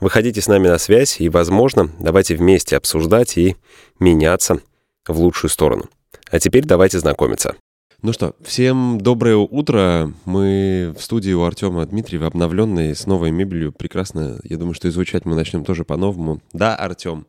Выходите 0.00 0.40
с 0.40 0.48
нами 0.48 0.66
на 0.68 0.78
связь 0.78 1.20
и, 1.20 1.28
возможно, 1.28 1.90
давайте 1.98 2.34
вместе 2.34 2.76
обсуждать 2.76 3.36
и 3.36 3.56
меняться 3.98 4.60
в 5.06 5.20
лучшую 5.20 5.50
сторону. 5.50 5.90
А 6.30 6.40
теперь 6.40 6.64
давайте 6.64 6.98
знакомиться. 6.98 7.56
Ну 8.00 8.14
что, 8.14 8.34
всем 8.42 8.98
доброе 8.98 9.36
утро. 9.36 10.10
Мы 10.24 10.94
в 10.98 11.02
студии 11.02 11.32
у 11.32 11.42
Артема 11.42 11.84
Дмитриева, 11.84 12.28
обновленной, 12.28 12.96
с 12.96 13.06
новой 13.06 13.30
мебелью. 13.30 13.72
Прекрасно. 13.72 14.40
Я 14.42 14.56
думаю, 14.56 14.72
что 14.72 14.88
изучать 14.88 15.26
мы 15.26 15.34
начнем 15.34 15.66
тоже 15.66 15.84
по-новому. 15.84 16.40
Да, 16.54 16.74
Артем. 16.76 17.26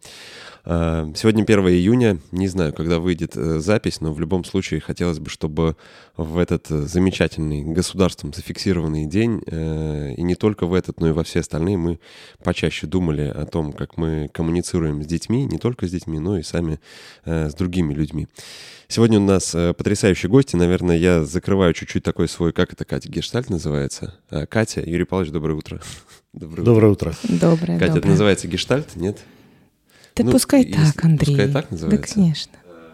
Э, 0.64 1.12
сегодня 1.16 1.44
1 1.44 1.60
июня, 1.70 2.20
не 2.32 2.48
знаю, 2.48 2.74
когда 2.74 3.00
выйдет 3.00 3.36
э, 3.36 3.60
запись, 3.60 4.00
но 4.00 4.14
в 4.14 4.20
любом 4.20 4.44
случае 4.44 4.80
хотелось 4.80 5.20
бы, 5.20 5.30
чтобы 5.30 5.76
в 6.18 6.38
этот 6.38 6.70
э, 6.70 6.82
замечательный 6.82 7.64
государством 7.64 8.34
зафиксированный 8.34 9.06
день, 9.06 9.42
и 9.42 10.22
не 10.22 10.36
только 10.36 10.66
в 10.66 10.74
этот, 10.74 11.00
но 11.00 11.10
и 11.10 11.12
во 11.12 11.24
все 11.24 11.40
остальные, 11.40 11.78
мы 11.78 12.00
почаще 12.44 12.88
думали 12.88 13.22
о 13.22 13.46
том, 13.46 13.74
как 13.74 13.98
мы 13.98 14.30
коммуницируем 14.32 15.04
с 15.04 15.06
детьми, 15.06 15.46
не 15.46 15.58
только 15.58 15.88
с 15.88 15.92
детьми, 15.92 16.20
но 16.20 16.38
и 16.38 16.44
сами 16.44 16.80
с 17.26 17.54
другими 17.54 17.94
людьми. 17.94 18.28
Сегодня 18.88 19.20
у 19.20 19.24
нас 19.24 19.52
потрясающие 19.52 20.30
гости. 20.30 20.56
Наверное, 20.56 20.98
я 20.98 21.24
закрываю 21.24 21.74
чуть-чуть 21.74 22.04
такой 22.04 22.28
свой, 22.28 22.54
как 22.54 22.74
это, 22.74 22.86
Катя, 22.86 23.10
гештальт 23.10 23.50
называется? 23.50 24.16
Катя, 24.50 24.82
Юрий 24.86 25.06
Павлович, 25.06 25.32
доброе 25.32 25.56
утро. 25.56 25.82
Доброе, 26.34 26.64
доброе 26.64 26.92
утро. 26.92 27.14
Доброе, 27.24 27.78
Катя, 27.78 27.88
доброе. 27.88 28.00
это 28.00 28.08
называется 28.08 28.48
гештальт, 28.48 28.96
нет? 28.96 29.20
Да 30.16 30.24
ну, 30.24 30.32
пускай 30.32 30.66
так, 30.66 31.04
Андрей. 31.04 31.36
Пускай 31.36 31.48
так 31.52 31.72
называется? 31.72 32.16
Да, 32.16 32.22
конечно. 32.22 32.52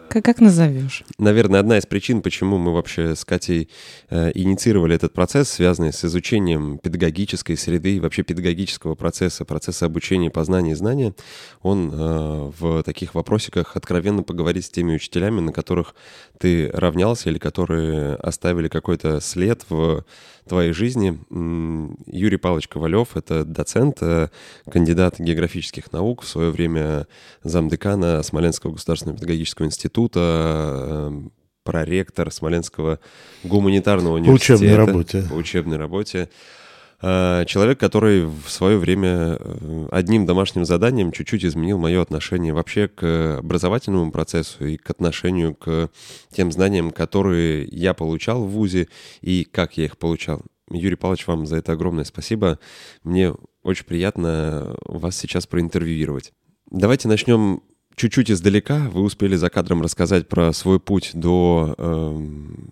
Как, 0.10 0.24
как 0.24 0.40
назовешь? 0.40 1.04
Наверное, 1.18 1.60
одна 1.60 1.78
из 1.78 1.86
причин, 1.86 2.22
почему 2.22 2.58
мы 2.58 2.74
вообще 2.74 3.16
с 3.16 3.26
Катей 3.26 3.70
э, 4.10 4.32
инициировали 4.36 4.96
этот 4.96 5.14
процесс, 5.14 5.50
связанный 5.50 5.92
с 5.92 6.04
изучением 6.06 6.78
педагогической 6.78 7.58
среды 7.58 7.98
и 7.98 8.00
вообще 8.00 8.24
педагогического 8.24 8.96
процесса, 8.96 9.46
процесса 9.46 9.86
обучения, 9.86 10.30
познания 10.30 10.72
и 10.72 10.76
знания, 10.76 11.14
он 11.62 11.92
э, 11.92 12.52
в 12.58 12.84
таких 12.84 13.16
вопросиках 13.16 13.76
откровенно 13.76 14.24
поговорить 14.24 14.66
с 14.66 14.70
теми 14.70 14.96
учителями, 14.96 15.42
на 15.42 15.52
которых 15.52 15.96
ты 16.40 16.70
равнялся 16.72 17.30
или 17.30 17.38
которые 17.38 18.16
оставили 18.16 18.70
какой-то 18.70 19.20
след 19.20 19.66
в 19.70 20.06
твоей 20.48 20.72
жизни. 20.72 21.20
Юрий 22.08 22.38
Павлович 22.38 22.68
Ковалев— 22.68 23.10
это 23.16 23.44
доцент, 23.46 23.98
э, 24.02 24.30
кандидат 24.70 25.20
географических 25.20 25.92
наук, 25.92 26.24
в 26.24 26.28
свое 26.28 26.52
время 26.52 27.08
замдекана 27.44 28.24
Смоленского 28.24 28.74
государственного 28.74 29.18
педагогического 29.18 29.66
института, 29.66 29.98
э, 30.16 31.22
проректор 31.64 32.32
Смоленского 32.32 33.00
гуманитарного 33.44 34.16
университета. 34.16 34.60
По 34.60 34.64
учебной 34.64 34.76
работе. 34.78 35.26
По 35.30 35.34
учебной 35.34 35.78
работе. 35.78 36.30
Э, 37.02 37.44
человек, 37.46 37.80
который 37.80 38.26
в 38.26 38.50
свое 38.50 38.78
время 38.78 39.38
одним 39.92 40.26
домашним 40.26 40.66
заданием 40.66 41.12
чуть-чуть 41.12 41.46
изменил 41.46 41.78
мое 41.78 42.02
отношение 42.02 42.54
вообще 42.54 42.88
к 42.88 43.38
образовательному 43.40 44.12
процессу 44.12 44.66
и 44.66 44.78
к 44.78 44.90
отношению 44.90 45.56
к 45.56 45.90
тем 46.32 46.52
знаниям, 46.52 46.92
которые 46.92 47.66
я 47.66 47.94
получал 47.94 48.44
в 48.44 48.50
ВУЗе 48.50 48.88
и 49.22 49.44
как 49.44 49.78
я 49.78 49.86
их 49.86 49.98
получал. 49.98 50.42
Юрий 50.70 50.96
Павлович, 50.96 51.28
вам 51.28 51.46
за 51.46 51.58
это 51.58 51.74
огромное 51.74 52.04
спасибо. 52.04 52.60
Мне 53.04 53.34
очень 53.64 53.86
приятно 53.86 54.76
вас 54.86 55.18
сейчас 55.18 55.48
проинтервьюировать. 55.48 56.34
Давайте 56.70 57.08
начнем 57.08 57.62
чуть-чуть 57.98 58.32
издалека. 58.32 58.90
Вы 58.92 59.02
успели 59.02 59.36
за 59.36 59.50
кадром 59.50 59.82
рассказать 59.82 60.30
про 60.30 60.54
свой 60.54 60.80
путь 60.80 61.12
до 61.14 61.76
э, 61.78 62.28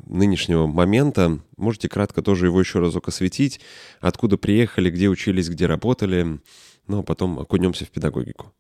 нынешнего 0.08 0.68
момента. 0.68 1.40
Можете 1.58 1.90
кратко 1.90 2.22
тоже 2.22 2.46
его 2.46 2.60
еще 2.60 2.80
разок 2.80 3.10
осветить. 3.10 3.60
Откуда 4.00 4.38
приехали, 4.38 4.90
где 4.90 5.10
учились, 5.10 5.50
где 5.50 5.66
работали. 5.66 6.40
Ну, 6.88 7.00
а 7.00 7.04
потом 7.04 7.40
окунемся 7.40 7.86
в 7.86 7.90
педагогику. 7.90 8.54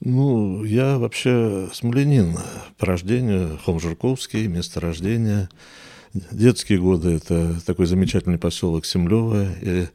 Ну, 0.00 0.64
я 0.64 0.98
вообще 0.98 1.68
смоленин 1.74 2.38
по 2.78 2.86
рождению, 2.86 3.58
Хомжурковский, 3.62 4.46
место 4.46 4.80
рождения. 4.80 5.50
Детские 6.32 6.80
годы– 6.80 7.10
это 7.10 7.60
такой 7.66 7.84
замечательный 7.84 8.38
поселок 8.38 8.86
Семлево. 8.86 9.46
И 9.60 9.86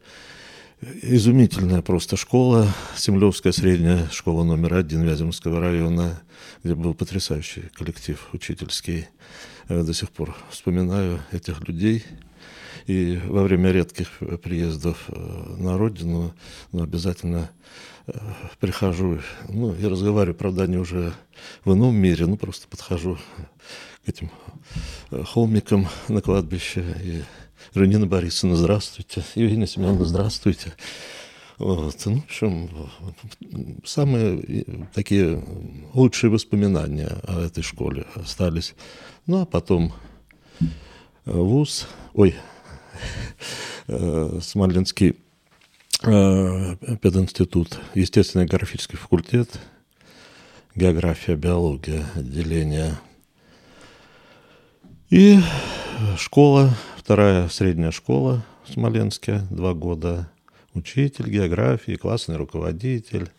изумительная 0.81 1.81
просто 1.81 2.17
школа, 2.17 2.67
Семлевская 2.95 3.53
средняя 3.53 4.07
школа 4.09 4.43
номер 4.43 4.75
один 4.75 5.03
Вяземского 5.03 5.59
района, 5.59 6.21
где 6.63 6.75
был 6.75 6.93
потрясающий 6.93 7.63
коллектив 7.73 8.27
учительский. 8.33 9.07
Я 9.69 9.83
до 9.83 9.93
сих 9.93 10.09
пор 10.11 10.35
вспоминаю 10.49 11.21
этих 11.31 11.67
людей. 11.67 12.03
И 12.87 13.19
во 13.25 13.43
время 13.43 13.71
редких 13.71 14.09
приездов 14.43 15.05
э, 15.07 15.55
на 15.57 15.75
родину 15.75 16.35
ну, 16.71 16.83
обязательно 16.83 17.49
э, 18.05 18.13
прихожу, 18.59 19.21
ну, 19.49 19.73
и 19.73 19.85
разговариваю, 19.85 20.35
правда, 20.35 20.67
не 20.67 20.77
уже 20.77 21.11
в 21.63 21.73
ином 21.73 21.95
мире, 21.95 22.27
ну, 22.27 22.37
просто 22.37 22.67
подхожу 22.67 23.17
к 24.05 24.09
этим 24.09 24.29
э, 25.09 25.23
холмикам 25.23 25.87
на 26.09 26.21
кладбище 26.21 26.85
и 27.03 27.23
Ранина 27.73 28.05
Борисовна, 28.05 28.55
здравствуйте. 28.55 29.23
Евгения 29.35 29.67
Семеновна, 29.67 30.05
здравствуйте. 30.05 30.73
Вот. 31.57 31.95
Ну, 32.05 32.19
в 32.19 32.23
общем, 32.25 32.69
самые 33.85 34.65
такие 34.93 35.43
лучшие 35.93 36.29
воспоминания 36.29 37.09
о 37.27 37.41
этой 37.41 37.63
школе 37.63 38.05
остались. 38.15 38.75
Ну, 39.25 39.41
а 39.41 39.45
потом 39.45 39.93
вуз, 41.25 41.87
ой, 42.13 42.35
Смоленский 44.41 45.15
э, 46.03 46.75
пединститут, 47.01 47.79
естественный 47.93 48.45
географический 48.45 48.97
факультет, 48.97 49.59
география, 50.75 51.35
биология, 51.35 52.05
отделение. 52.15 52.95
И 55.09 55.39
школа 56.17 56.73
вторая 57.05 57.49
средняя 57.49 57.91
школа 57.91 58.43
в 58.67 58.73
Смоленске, 58.73 59.43
два 59.51 59.75
года. 59.75 60.27
Учитель 60.73 61.29
географии, 61.29 61.97
классный 61.97 62.35
руководитель. 62.35 63.29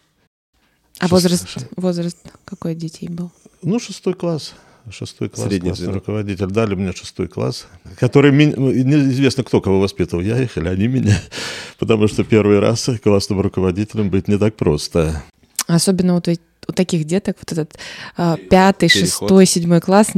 А 1.00 1.08
возраст, 1.08 1.48
возраст 1.74 2.16
какой 2.44 2.76
детей 2.76 3.08
был? 3.08 3.32
Ну, 3.62 3.80
шестой 3.80 4.14
класс. 4.14 4.54
Шестой 4.88 5.30
класс, 5.30 5.48
Средний 5.48 5.70
классный 5.70 5.86
звено. 5.86 5.98
руководитель. 5.98 6.46
Дали 6.46 6.76
мне 6.76 6.92
шестой 6.92 7.26
класс, 7.26 7.66
который, 7.98 8.30
неизвестно, 8.30 9.42
кто 9.42 9.60
кого 9.60 9.80
воспитывал, 9.80 10.22
я 10.22 10.40
их 10.40 10.56
или 10.56 10.68
они 10.68 10.86
меня, 10.86 11.20
потому 11.80 12.06
что 12.06 12.22
первый 12.22 12.60
раз 12.60 12.88
классным 13.02 13.40
руководителем 13.40 14.10
быть 14.10 14.28
не 14.28 14.38
так 14.38 14.54
просто. 14.54 15.24
Особенно 15.66 16.14
вот 16.14 16.28
у 16.28 16.72
таких 16.72 17.04
деток, 17.04 17.36
вот 17.40 17.50
этот 17.50 17.76
а, 18.16 18.36
пятый, 18.36 18.88
Переход. 18.88 19.08
шестой, 19.08 19.46
седьмой 19.46 19.80
класс, 19.80 20.12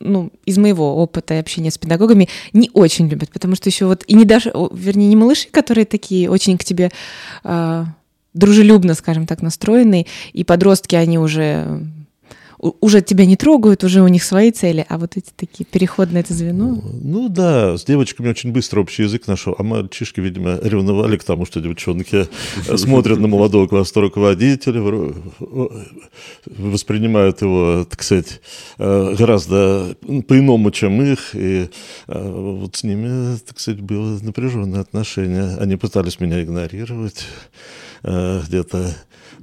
ну, 0.00 0.32
из 0.46 0.58
моего 0.58 0.96
опыта 0.96 1.38
общения 1.38 1.70
с 1.70 1.78
педагогами, 1.78 2.28
не 2.52 2.70
очень 2.72 3.08
любят, 3.08 3.30
потому 3.30 3.54
что 3.54 3.68
еще 3.68 3.86
вот, 3.86 4.02
и 4.06 4.14
не 4.14 4.24
даже, 4.24 4.52
вернее, 4.72 5.08
не 5.08 5.16
малыши, 5.16 5.48
которые 5.50 5.84
такие 5.84 6.30
очень 6.30 6.58
к 6.58 6.64
тебе 6.64 6.90
э, 7.44 7.84
дружелюбно, 8.34 8.94
скажем 8.94 9.26
так, 9.26 9.42
настроенные, 9.42 10.06
и 10.32 10.42
подростки, 10.44 10.96
они 10.96 11.18
уже 11.18 11.86
уже 12.60 13.00
тебя 13.00 13.24
не 13.24 13.36
трогают, 13.36 13.84
уже 13.84 14.02
у 14.02 14.08
них 14.08 14.22
свои 14.22 14.50
цели, 14.50 14.84
а 14.88 14.98
вот 14.98 15.16
эти 15.16 15.30
такие 15.34 15.64
переход 15.64 16.12
на 16.12 16.18
это 16.18 16.34
звено. 16.34 16.68
Ну, 16.68 16.82
ну 17.02 17.28
да, 17.28 17.76
с 17.78 17.84
девочками 17.84 18.28
очень 18.28 18.52
быстро 18.52 18.80
общий 18.80 19.04
язык 19.04 19.26
нашел, 19.26 19.54
а 19.58 19.62
мальчишки, 19.62 20.20
видимо, 20.20 20.58
ревновали 20.62 21.16
к 21.16 21.24
тому, 21.24 21.46
что 21.46 21.60
девчонки 21.60 22.28
смотрят 22.76 23.18
на 23.18 23.28
молодого 23.28 23.66
классного 23.66 24.08
руководителя, 24.08 24.82
воспринимают 26.46 27.40
его, 27.40 27.86
так 27.88 28.02
сказать, 28.02 28.40
э, 28.78 29.14
гораздо 29.16 29.96
по-иному, 30.28 30.70
чем 30.70 31.00
их, 31.02 31.34
и 31.34 31.70
э, 32.08 32.30
вот 32.30 32.76
с 32.76 32.84
ними, 32.84 33.38
так 33.38 33.58
сказать, 33.58 33.80
было 33.80 34.18
напряженное 34.20 34.80
отношение. 34.80 35.56
Они 35.58 35.76
пытались 35.76 36.20
меня 36.20 36.42
игнорировать 36.42 37.24
э, 38.02 38.42
где-то 38.46 38.94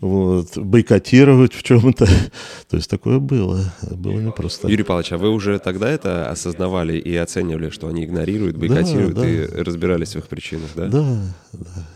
вот, 0.01 0.57
бойкотировать 0.57 1.53
в 1.53 1.63
чем-то. 1.63 2.05
То 2.69 2.77
есть 2.77 2.89
такое 2.89 3.19
было. 3.19 3.73
Было 3.91 4.19
непросто. 4.19 4.67
Юрий 4.67 4.83
Павлович, 4.83 5.13
а 5.13 5.17
вы 5.17 5.29
уже 5.29 5.59
тогда 5.59 5.89
это 5.89 6.29
осознавали 6.29 6.97
и 6.97 7.15
оценивали, 7.15 7.69
что 7.69 7.87
они 7.87 8.05
игнорируют, 8.05 8.57
бойкотируют 8.57 9.15
да, 9.15 9.21
да. 9.21 9.27
и 9.27 9.45
разбирались 9.63 10.13
в 10.13 10.17
их 10.17 10.27
причинах, 10.27 10.69
да? 10.75 10.87
Да, 10.87 11.21
да. 11.53 11.87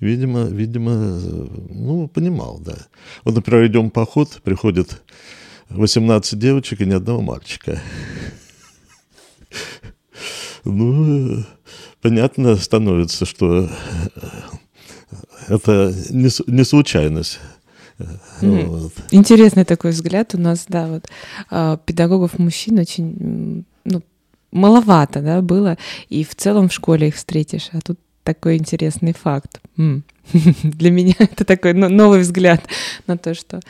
видимо, 0.00 0.44
видимо, 0.44 1.18
ну, 1.68 2.08
понимал, 2.08 2.58
да. 2.58 2.76
Вот, 3.24 3.34
например, 3.34 3.66
идем 3.66 3.90
в 3.90 3.92
поход, 3.92 4.40
приходит 4.42 5.02
18 5.68 6.38
девочек 6.38 6.80
и 6.80 6.86
ни 6.86 6.94
одного 6.94 7.20
мальчика. 7.20 7.80
Ну, 10.62 11.42
понятно 12.02 12.54
становится, 12.56 13.24
что 13.24 13.70
это 15.48 15.94
не, 16.10 16.64
случайность. 16.64 17.40
Mm. 18.40 18.66
Вот. 18.66 18.92
Интересный 19.10 19.64
такой 19.64 19.90
взгляд 19.90 20.34
у 20.34 20.38
нас, 20.38 20.64
да, 20.68 20.86
вот 20.86 21.08
а, 21.50 21.76
педагогов 21.76 22.38
мужчин 22.38 22.78
очень, 22.78 23.64
ну, 23.84 24.02
маловато, 24.52 25.20
да, 25.20 25.42
было, 25.42 25.76
и 26.08 26.24
в 26.24 26.34
целом 26.34 26.68
в 26.68 26.72
школе 26.72 27.08
их 27.08 27.16
встретишь, 27.16 27.68
а 27.72 27.80
тут 27.80 27.98
такой 28.24 28.56
интересный 28.56 29.12
факт. 29.12 29.60
М. 29.76 30.04
Для 30.62 30.90
меня 30.90 31.14
это 31.18 31.44
такой 31.44 31.74
новый 31.74 32.20
взгляд 32.20 32.62
на 33.06 33.18
то, 33.18 33.34
что... 33.34 33.60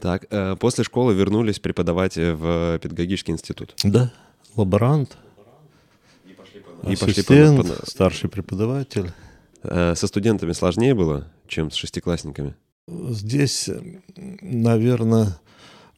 Так, 0.00 0.26
э, 0.30 0.56
после 0.60 0.84
школы 0.84 1.14
вернулись 1.14 1.58
преподавать 1.58 2.16
в 2.16 2.78
педагогический 2.82 3.32
институт. 3.32 3.74
Да, 3.82 4.12
лаборант, 4.54 5.16
и 6.90 6.96
пошли 6.96 7.22
по, 7.22 7.62
по... 7.62 7.90
старший 7.90 8.28
преподаватель. 8.28 9.10
Э, 9.64 9.94
со 9.94 10.06
студентами 10.06 10.52
сложнее 10.52 10.94
было, 10.94 11.26
чем 11.48 11.70
с 11.70 11.74
шестиклассниками? 11.74 12.54
Здесь, 12.86 13.70
наверное, 14.16 15.38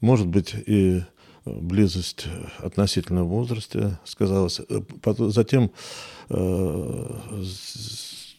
может 0.01 0.29
быть 0.29 0.55
и 0.55 1.03
близость 1.45 2.27
относительно 2.59 3.25
возраста 3.25 4.01
сказалась. 4.05 4.61
Затем 5.19 5.73
э, 6.29 7.21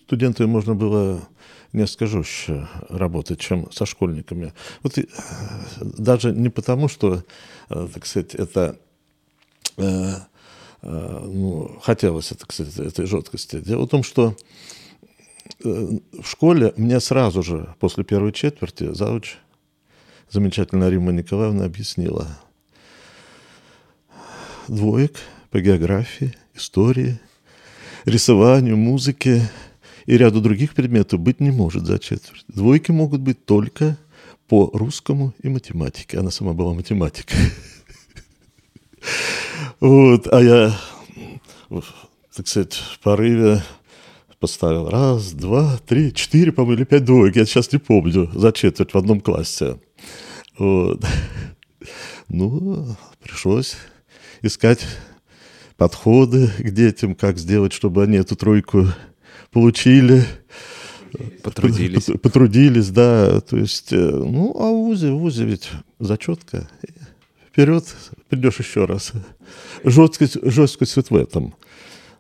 студентами 0.06 0.48
можно 0.48 0.76
было 0.76 1.28
несколько 1.74 2.08
жестче 2.08 2.68
работать, 2.88 3.40
чем 3.40 3.70
со 3.72 3.86
школьниками. 3.86 4.54
Вот 4.82 4.98
даже 5.82 6.32
не 6.32 6.50
потому, 6.50 6.88
что, 6.88 7.24
э, 7.70 7.88
так 7.94 8.06
сказать, 8.06 8.34
это 8.36 8.78
ну, 10.82 11.78
хотелось, 11.84 12.32
это, 12.32 12.46
кстати, 12.48 12.82
этой 12.82 13.06
жесткости. 13.06 13.60
Дело 13.60 13.86
в 13.86 13.90
том, 13.90 14.04
что 14.04 14.30
э, 14.30 14.77
в 15.64 16.24
школе 16.24 16.74
мне 16.78 17.00
сразу 17.00 17.44
же, 17.44 17.74
после 17.80 18.04
первой 18.04 18.32
четверти, 18.32 18.94
зауч, 18.94 19.38
замечательная 20.30 20.90
Рима 20.90 21.12
Николаевна 21.12 21.66
объяснила. 21.66 22.28
Двоек 24.68 25.18
по 25.50 25.60
географии, 25.62 26.34
истории, 26.54 27.20
рисованию, 28.06 28.78
музыке 28.78 29.50
и 30.06 30.18
ряду 30.18 30.42
других 30.42 30.74
предметов 30.74 31.20
быть 31.20 31.40
не 31.40 31.52
может 31.52 31.86
за 31.86 32.00
четверть. 32.00 32.46
Двойки 32.48 32.92
могут 32.92 33.22
быть 33.22 33.46
только 33.46 33.98
по 34.48 34.70
русскому 34.74 35.34
и 35.42 35.50
математике. 35.50 36.20
Она 36.20 36.32
сама 36.32 36.54
была 36.54 36.74
математикой. 36.74 37.38
Вот, 39.80 40.28
а 40.34 40.42
я, 40.42 40.78
так 42.36 42.48
сказать, 42.48 42.74
в 42.74 43.00
порыве 43.00 43.62
поставил 44.40 44.90
раз, 44.90 45.32
два, 45.34 45.78
три, 45.86 46.14
четыре, 46.14 46.52
по-моему, 46.52 46.80
или 46.80 46.86
пять 46.86 47.06
двоек, 47.06 47.36
я 47.36 47.46
сейчас 47.46 47.72
не 47.72 47.80
помню, 47.80 48.30
за 48.34 48.52
четверть 48.52 48.94
в 48.94 48.98
одном 48.98 49.22
классе. 49.22 49.80
Вот. 50.58 51.04
Ну, 52.30 52.98
пришлось 53.24 53.78
искать 54.42 54.86
подходы 55.78 56.50
к 56.60 56.72
детям, 56.72 57.16
как 57.16 57.38
сделать, 57.38 57.72
чтобы 57.72 58.04
они 58.04 58.18
эту 58.18 58.36
тройку 58.36 58.88
получили. 59.52 60.26
Потрудились. 61.42 62.10
Потрудились, 62.22 62.90
да. 62.90 63.40
То 63.42 63.56
есть, 63.56 63.94
э, 63.94 63.96
ну, 63.96 64.54
а 64.60 64.72
в 64.72 64.88
ВУЗе, 64.88 65.12
в 65.12 65.20
ВУЗе 65.20 65.46
ведь 65.46 65.70
зачетка. 66.00 66.70
Вперед, 67.48 67.86
придешь 68.30 68.60
еще 68.60 68.86
раз. 68.86 69.14
Жесткость, 69.84 70.38
жесткость 70.44 70.96
вот 70.98 71.10
в 71.10 71.16
этом. 71.16 71.56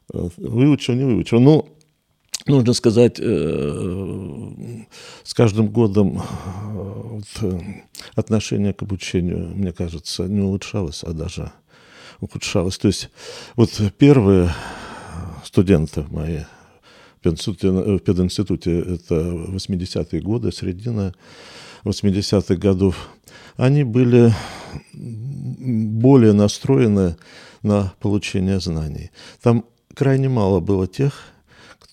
Выучил, 0.08 0.94
не 0.94 1.04
выучил. 1.04 1.40
Ну, 1.40 1.77
нужно 2.48 2.74
сказать, 2.74 3.20
э, 3.20 4.54
с 5.24 5.34
каждым 5.34 5.70
годом 5.70 6.22
вот, 6.66 7.26
отношение 8.16 8.74
к 8.74 8.82
обучению, 8.84 9.50
мне 9.56 9.72
кажется, 9.72 10.24
не 10.24 10.42
улучшалось, 10.42 11.04
а 11.04 11.14
даже 11.14 11.52
ухудшалось. 12.20 12.78
То 12.78 12.88
есть 12.88 13.10
вот 13.56 13.72
первые 13.98 14.54
студенты 15.44 16.06
мои 16.10 16.40
в 17.18 18.00
пединституте, 18.00 18.80
это 18.80 19.16
80-е 19.16 20.22
годы, 20.22 20.52
середина 20.52 21.14
80-х 21.84 22.56
годов, 22.56 23.10
они 23.56 23.84
были 23.84 24.34
более 24.94 26.34
настроены 26.34 27.18
на 27.64 27.94
получение 28.00 28.60
знаний. 28.60 29.12
Там 29.42 29.66
крайне 29.94 30.30
мало 30.30 30.60
было 30.60 30.88
тех, 30.88 31.14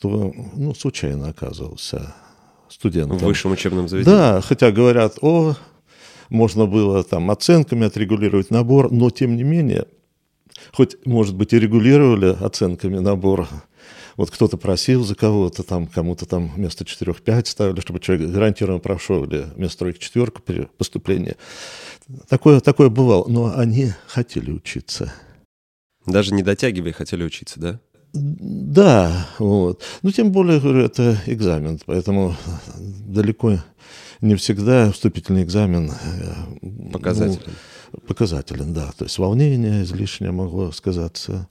кто 0.04 0.34
ну, 0.54 0.74
случайно 0.74 1.28
оказывался 1.28 2.14
студентом. 2.68 3.16
В 3.16 3.22
высшем 3.22 3.52
учебном 3.52 3.88
заведении? 3.88 4.14
Да, 4.14 4.42
хотя 4.42 4.70
говорят, 4.70 5.16
о, 5.22 5.56
можно 6.28 6.66
было 6.66 7.02
там 7.02 7.30
оценками 7.30 7.86
отрегулировать 7.86 8.50
набор, 8.50 8.92
но 8.92 9.08
тем 9.08 9.34
не 9.34 9.44
менее, 9.44 9.86
хоть, 10.74 10.96
может 11.06 11.34
быть, 11.34 11.54
и 11.54 11.58
регулировали 11.58 12.36
оценками 12.38 12.98
набор, 12.98 13.48
вот 14.18 14.30
кто-то 14.30 14.58
просил 14.58 15.04
за 15.04 15.14
кого-то, 15.14 15.62
там 15.62 15.86
кому-то 15.86 16.26
там 16.26 16.52
вместо 16.54 16.84
4-5 16.84 17.46
ставили, 17.46 17.80
чтобы 17.80 17.98
человек 18.00 18.30
гарантированно 18.30 18.80
прошел, 18.80 19.24
или 19.24 19.46
вместо 19.56 19.78
тройки 19.78 20.00
четверка 20.00 20.42
при 20.42 20.66
поступлении. 20.76 21.36
Такое, 22.28 22.60
такое 22.60 22.90
бывало, 22.90 23.26
но 23.26 23.56
они 23.56 23.92
хотели 24.06 24.50
учиться. 24.50 25.14
Даже 26.04 26.34
не 26.34 26.42
дотягивая 26.42 26.92
хотели 26.92 27.24
учиться, 27.24 27.58
да? 27.58 27.80
Да, 28.14 29.26
вот. 29.40 29.82
Ну, 30.02 30.10
тем 30.12 30.30
более, 30.30 30.60
говорю, 30.60 30.84
это 30.84 31.20
экзамен, 31.26 31.80
поэтому 31.84 32.36
далеко 32.78 33.58
не 34.20 34.36
всегда 34.36 34.92
вступительный 34.92 35.42
экзамен... 35.42 35.90
Э, 35.90 36.90
показателен. 36.92 37.52
Ну, 37.92 37.98
показателен, 38.06 38.72
да. 38.72 38.92
То 38.92 39.04
есть 39.04 39.18
волнение 39.18 39.82
излишнее 39.82 40.30
могло 40.30 40.70
сказаться. 40.70 41.48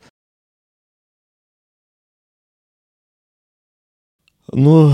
Но 4.51 4.93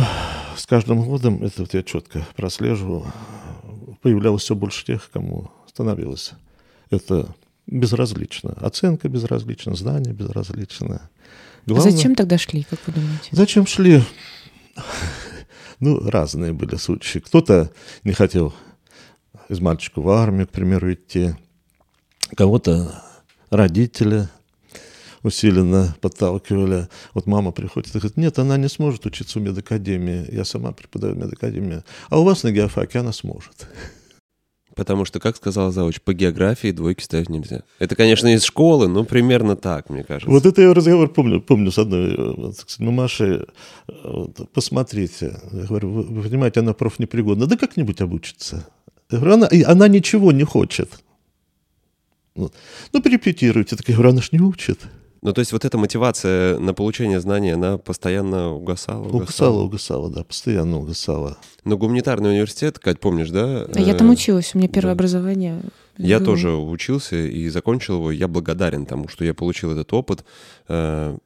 с 0.58 0.66
каждым 0.66 1.06
годом, 1.06 1.44
это 1.44 1.62
вот 1.62 1.74
я 1.76 1.84
четко 1.84 2.26
прослеживал, 2.36 3.06
появлялось 4.02 4.44
все 4.44 4.56
больше 4.56 4.86
тех, 4.86 5.10
кому 5.12 5.52
становилось 5.68 6.34
это 6.90 7.36
безразлично. 7.68 8.52
Оценка 8.60 9.10
безразлична, 9.10 9.76
знание 9.76 10.14
безразлично. 10.14 11.10
Главное, 11.66 11.88
а 11.88 11.92
зачем 11.92 12.16
тогда 12.16 12.38
шли, 12.38 12.64
как 12.70 12.80
вы 12.88 12.94
думаете? 12.94 13.30
Зачем 13.32 13.66
шли? 13.68 14.04
Ну, 15.82 15.98
разные 16.10 16.52
были 16.52 16.76
случаи. 16.76 17.20
Кто-то 17.20 17.72
не 18.04 18.12
хотел 18.12 18.54
из 19.48 19.62
мальчика 19.62 20.02
в 20.02 20.10
армию, 20.10 20.46
к 20.46 20.50
примеру, 20.50 20.92
идти. 20.92 21.36
Кого-то 22.36 23.02
родители 23.50 24.28
усиленно 25.24 25.96
подталкивали. 26.02 26.88
Вот 27.14 27.26
мама 27.28 27.52
приходит 27.52 27.96
и 27.96 28.00
говорит, 28.00 28.18
нет, 28.18 28.40
она 28.40 28.58
не 28.58 28.70
сможет 28.70 29.06
учиться 29.06 29.40
в 29.40 29.42
медакадемии, 29.42 30.34
я 30.34 30.46
сама 30.46 30.72
преподаю 30.72 31.16
в 31.16 31.18
медакадемии. 31.18 31.84
А 32.10 32.20
у 32.20 32.24
вас 32.24 32.44
на 32.44 32.52
геофаке 32.52 33.00
она 33.00 33.12
сможет. 33.12 33.68
Потому 34.80 35.06
что, 35.06 35.20
как 35.20 35.36
сказал 35.36 35.72
Зауч, 35.72 36.02
по 36.02 36.14
географии 36.14 36.72
двойки 36.72 37.04
ставить 37.04 37.30
нельзя. 37.30 37.64
Это, 37.80 37.96
конечно, 37.96 38.34
из 38.34 38.44
школы, 38.44 38.88
но 38.88 39.04
примерно 39.04 39.56
так, 39.56 39.90
мне 39.90 40.04
кажется. 40.04 40.30
Вот 40.30 40.46
это 40.46 40.62
я 40.62 40.74
разговор 40.74 41.10
помню, 41.10 41.42
помню 41.42 41.72
с 41.72 41.78
одной 41.78 42.54
мамашей. 42.80 43.42
Вот, 44.04 44.52
посмотрите. 44.54 45.40
Я 45.52 45.66
говорю, 45.66 45.90
вы, 45.92 46.04
вы 46.04 46.24
понимаете, 46.24 46.62
она 46.62 46.74
профнепригодна. 46.74 47.46
Да 47.46 47.58
как-нибудь 47.58 48.02
обучится. 48.02 48.68
Я 49.12 49.20
говорю, 49.20 49.34
она, 49.36 49.50
она 49.66 49.88
ничего 49.88 50.32
не 50.32 50.44
хочет. 50.44 50.90
Ну, 52.36 52.52
ну, 52.94 53.02
перепетируйте. 53.02 53.76
Так 53.76 53.90
я 53.90 53.96
говорю, 53.96 54.12
она 54.12 54.22
ж 54.22 54.32
не 54.32 54.40
учит. 54.40 54.80
Ну, 55.22 55.34
то 55.34 55.40
есть 55.40 55.52
вот 55.52 55.66
эта 55.66 55.78
мотивация 55.78 56.58
на 56.60 56.74
получение 56.74 57.20
знаний, 57.20 57.52
она 57.52 57.78
постоянно 57.78 58.54
угасала? 58.54 59.04
Угасала, 59.04 59.20
угасала, 59.20 59.62
угасала 59.62 60.10
да, 60.10 60.24
постоянно 60.24 60.80
угасала. 60.80 61.38
Но 61.66 61.78
гуманитарный 61.78 62.32
университет, 62.32 62.80
Кать, 62.80 63.00
помнишь, 63.00 63.30
да? 63.30 63.66
А 63.74 63.80
я 63.80 63.94
там 63.96 64.10
э, 64.10 64.14
училась, 64.14 64.56
у 64.56 64.58
меня 64.58 64.70
первое 64.70 64.94
да. 64.94 64.98
образование. 64.98 65.62
Я 65.98 66.20
было. 66.20 66.28
тоже 66.28 66.52
учился 66.52 67.18
и 67.18 67.50
закончил 67.50 67.96
его. 67.96 68.12
Я 68.12 68.28
благодарен 68.28 68.86
тому, 68.86 69.10
что 69.10 69.26
я 69.26 69.34
получил 69.34 69.72
этот 69.72 69.92
опыт. 69.92 70.24
Э, 70.70 71.18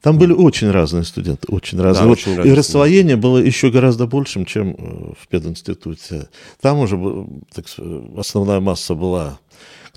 там 0.00 0.18
были 0.18 0.32
очень 0.32 0.70
разные 0.70 1.04
студенты, 1.04 1.46
очень 1.48 1.80
разные. 1.80 2.02
Да, 2.02 2.08
вот 2.08 2.18
очень 2.18 2.46
и 2.46 2.54
рассвоение 2.54 3.16
было 3.16 3.38
еще 3.38 3.70
гораздо 3.70 4.06
большим, 4.06 4.44
чем 4.44 4.74
э, 4.76 5.12
в 5.18 5.28
пединституте. 5.28 6.28
Там 6.60 6.78
уже 6.78 7.26
так, 7.52 7.66
основная 8.16 8.60
масса 8.60 8.94
была 8.94 9.38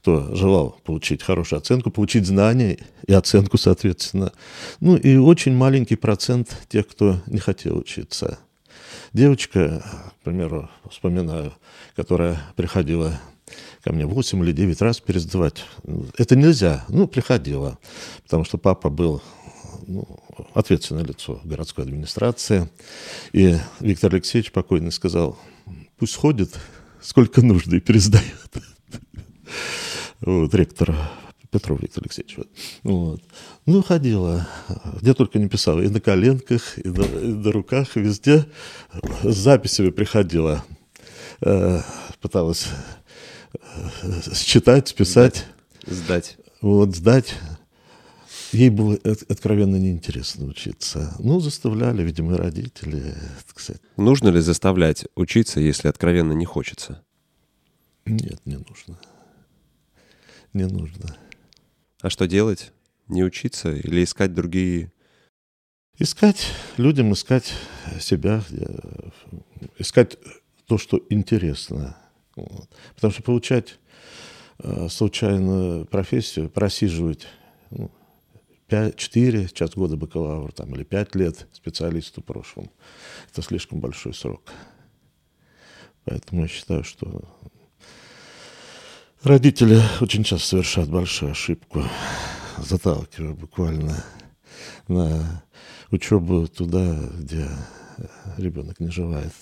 кто 0.08 0.34
желал 0.34 0.80
получить 0.86 1.22
хорошую 1.22 1.58
оценку, 1.58 1.92
получить 1.92 2.26
знания 2.26 2.78
и 3.08 3.12
оценку, 3.12 3.58
соответственно. 3.58 4.32
Ну 4.80 4.96
и 4.96 5.18
очень 5.18 5.54
маленький 5.54 5.98
процент 5.98 6.56
тех, 6.70 6.88
кто 6.88 7.20
не 7.26 7.40
хотел 7.40 7.78
учиться. 7.78 8.40
Девочка, 9.12 9.84
к 10.22 10.24
примеру, 10.24 10.70
вспоминаю, 10.90 11.52
которая 11.98 12.40
приходила 12.56 13.20
ко 13.84 13.92
мне 13.92 14.06
8 14.06 14.42
или 14.46 14.54
9 14.54 14.82
раз 14.82 15.02
пересдавать. 15.02 15.66
Это 16.18 16.38
нельзя. 16.38 16.86
Ну, 16.88 17.06
приходила, 17.10 17.78
потому 18.24 18.46
что 18.46 18.58
папа 18.58 18.90
был 18.90 19.22
ну, 19.88 20.08
ответственное 20.54 21.04
лицо 21.04 21.42
городской 21.44 21.84
администрации. 21.84 22.70
И 23.34 23.58
Виктор 23.82 24.14
Алексеевич 24.14 24.54
покойный 24.54 24.94
сказал, 24.94 25.38
пусть 25.98 26.16
ходит, 26.16 26.58
сколько 27.02 27.42
нужно, 27.42 27.76
и 27.76 27.82
пересдает. 27.82 28.24
Вот, 30.22 30.54
ректор 30.54 30.96
Петров 31.52 31.82
Виктор 31.82 32.04
Алексеевич. 32.04 32.38
Вот. 32.84 33.22
Ну, 33.66 33.82
ходила, 33.82 34.48
где 35.02 35.14
только 35.14 35.40
не 35.40 35.48
писала, 35.48 35.82
и 35.82 35.90
на 35.90 36.02
коленках, 36.02 36.78
и 36.78 36.88
на, 36.88 37.04
и 37.04 37.34
на 37.34 37.52
руках, 37.52 37.96
и 37.96 38.02
везде 38.02 38.46
с 39.24 39.36
записями 39.36 39.90
приходила. 39.90 40.64
Э, 41.42 41.82
пыталась 42.22 42.68
э, 43.54 44.34
считать, 44.34 44.88
списать. 44.88 45.46
Сдать. 45.86 46.38
Вот, 46.62 46.96
сдать. 46.96 47.36
Ей 48.52 48.70
было 48.70 48.98
откровенно 49.30 49.76
неинтересно 49.76 50.46
учиться. 50.46 51.16
Ну, 51.20 51.40
заставляли, 51.40 52.02
видимо, 52.02 52.38
родители, 52.38 53.14
так 53.48 53.60
сказать. 53.60 53.82
Нужно 53.98 54.30
ли 54.30 54.40
заставлять 54.40 55.06
учиться, 55.16 55.60
если 55.60 55.88
откровенно 55.90 56.34
не 56.34 56.46
хочется? 56.46 57.04
Нет, 58.06 58.40
не 58.46 58.56
нужно. 58.56 58.98
Не 60.54 60.66
нужно. 60.66 61.18
А 62.01 62.10
что 62.10 62.27
делать? 62.27 62.72
Не 63.08 63.24
учиться 63.24 63.72
или 63.72 64.04
искать 64.04 64.34
другие? 64.34 64.92
Искать 66.00 66.48
людям, 66.77 67.13
искать 67.13 67.54
себя, 68.00 68.44
искать 69.77 70.18
то, 70.66 70.77
что 70.77 71.01
интересно. 71.10 71.98
Вот. 72.36 72.70
Потому 72.96 73.12
что 73.12 73.24
получать 73.24 73.80
э, 74.60 74.88
случайную 74.89 75.86
профессию, 75.86 76.50
просиживать 76.50 77.27
ну, 77.72 77.89
5, 78.68 78.96
4, 78.96 79.48
сейчас 79.48 79.72
года 79.72 79.98
бакалавр, 79.98 80.51
там, 80.51 80.75
или 80.75 80.84
5 80.84 81.16
лет 81.16 81.48
специалисту 81.54 82.22
прошлом. 82.22 82.70
Это 83.32 83.42
слишком 83.42 83.80
большой 83.80 84.13
срок. 84.13 84.51
Поэтому 86.04 86.44
я 86.44 86.48
считаю, 86.48 86.84
что 86.84 87.24
родители 89.24 89.82
очень 90.02 90.24
часто 90.24 90.48
совершают 90.48 90.90
большую 90.90 91.32
ошибку, 91.32 91.84
заталкивая 92.58 93.34
буквально 93.34 94.04
на 94.88 95.44
учебу 95.92 96.48
туда, 96.48 96.98
где 97.20 97.48
ребенок 98.38 98.80
не 98.80 98.90
желает 98.90 99.34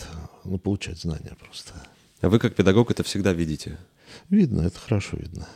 ну, 0.43 0.57
получать 0.57 0.99
знания 0.99 1.35
просто. 1.39 1.73
А 2.21 2.29
вы 2.29 2.39
как 2.39 2.55
педагог 2.55 2.91
это 2.91 3.03
всегда 3.03 3.33
видите? 3.33 3.77
Видно, 4.29 4.61
это 4.61 4.79
хорошо 4.79 5.17
видно. 5.17 5.47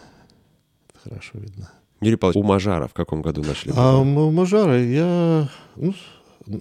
Это 0.90 1.10
хорошо 1.10 1.32
видно. 1.40 1.72
Юрий 2.02 2.16
Павлович, 2.16 2.38
у 2.38 2.44
Мажара 2.44 2.88
в 2.88 2.94
каком 2.94 3.22
году 3.22 3.44
нашли? 3.44 3.74
А 3.76 3.98
у 3.98 4.32
Мажара 4.32 4.82
я... 4.82 5.50
Ну, 5.76 5.94
э, 6.48 6.56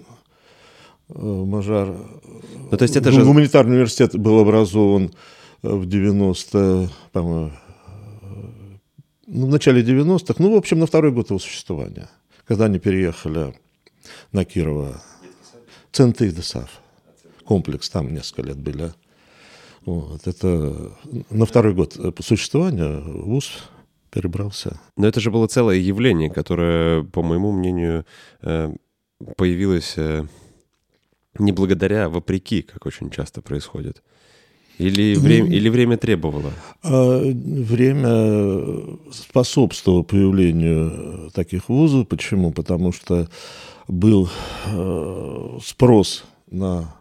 Мажар... 1.15 1.95
Ну, 2.71 2.77
то 2.77 2.83
есть 2.83 2.95
это 2.95 3.11
же... 3.11 3.23
Гуманитарный 3.23 3.75
университет 3.75 4.17
был 4.17 4.39
образован 4.39 5.11
в 5.61 5.85
90, 5.85 6.89
по-моему, 7.11 7.51
ну, 9.27 9.45
в 9.45 9.49
начале 9.49 9.81
90-х, 9.81 10.35
ну, 10.39 10.53
в 10.53 10.57
общем, 10.57 10.79
на 10.79 10.85
второй 10.85 11.11
год 11.11 11.29
его 11.29 11.39
существования, 11.39 12.09
когда 12.45 12.65
они 12.65 12.79
переехали 12.79 13.53
на 14.31 14.45
Кирова. 14.45 15.01
Центр 15.91 16.25
и 16.25 16.31
ДСАФ. 16.31 16.69
Комплекс, 17.45 17.89
там 17.89 18.13
несколько 18.13 18.43
лет 18.43 18.57
были. 18.57 18.93
Вот, 19.85 20.27
это 20.27 20.93
на 21.29 21.45
второй 21.45 21.73
год 21.73 21.97
существования 22.19 22.99
ВУЗ 22.99 23.63
перебрался. 24.11 24.79
Но 24.97 25.07
это 25.07 25.19
же 25.19 25.31
было 25.31 25.47
целое 25.47 25.77
явление, 25.77 26.29
которое, 26.29 27.03
по 27.03 27.21
моему 27.21 27.51
мнению, 27.51 28.05
э, 28.41 28.71
появилось 29.35 29.93
э, 29.97 30.25
не 31.37 31.51
благодаря, 31.51 32.05
а 32.05 32.09
вопреки, 32.09 32.61
как 32.61 32.85
очень 32.85 33.09
часто 33.09 33.41
происходит. 33.41 34.03
Или 34.79 35.15
время, 35.15 35.49
или 35.51 35.69
время 35.69 35.97
требовало? 35.97 36.51
А, 36.83 37.21
время 37.21 38.97
способствовало 39.11 40.03
появлению 40.03 41.29
таких 41.33 41.69
вузов. 41.69 42.07
Почему? 42.07 42.51
Потому 42.51 42.91
что 42.91 43.27
был 43.87 44.29
э, 44.67 45.59
спрос 45.63 46.23
на 46.49 46.95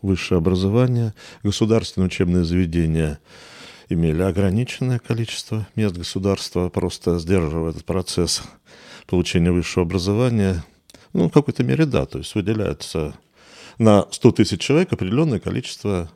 высшее 0.00 0.38
образование, 0.38 1.12
государственные 1.42 2.06
учебные 2.06 2.44
заведения– 2.44 3.18
имели 3.88 4.22
ограниченное 4.22 4.98
количество 4.98 5.66
мест 5.74 5.96
государства, 5.96 6.68
просто 6.68 7.18
сдерживая 7.18 7.70
этот 7.70 7.84
процесс 7.84 8.42
получения 9.06 9.52
высшего 9.52 9.84
образования. 9.84 10.64
Ну, 11.12 11.28
в 11.28 11.32
какой-то 11.32 11.62
мере 11.62 11.86
да, 11.86 12.06
то 12.06 12.18
есть 12.18 12.34
выделяется 12.34 13.14
на 13.78 14.06
100 14.10 14.32
тысяч 14.32 14.60
человек 14.60 14.92
определенное 14.92 15.38
количество 15.38 16.10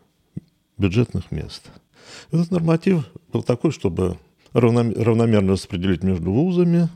бюджетных 0.81 1.31
мест. 1.31 1.63
Этот 2.33 2.51
норматив 2.51 3.05
был 3.33 3.43
такой, 3.43 3.71
чтобы 3.71 4.19
равномерно 4.53 5.53
распределить 5.53 6.03
между 6.03 6.33
вузами, 6.33 6.89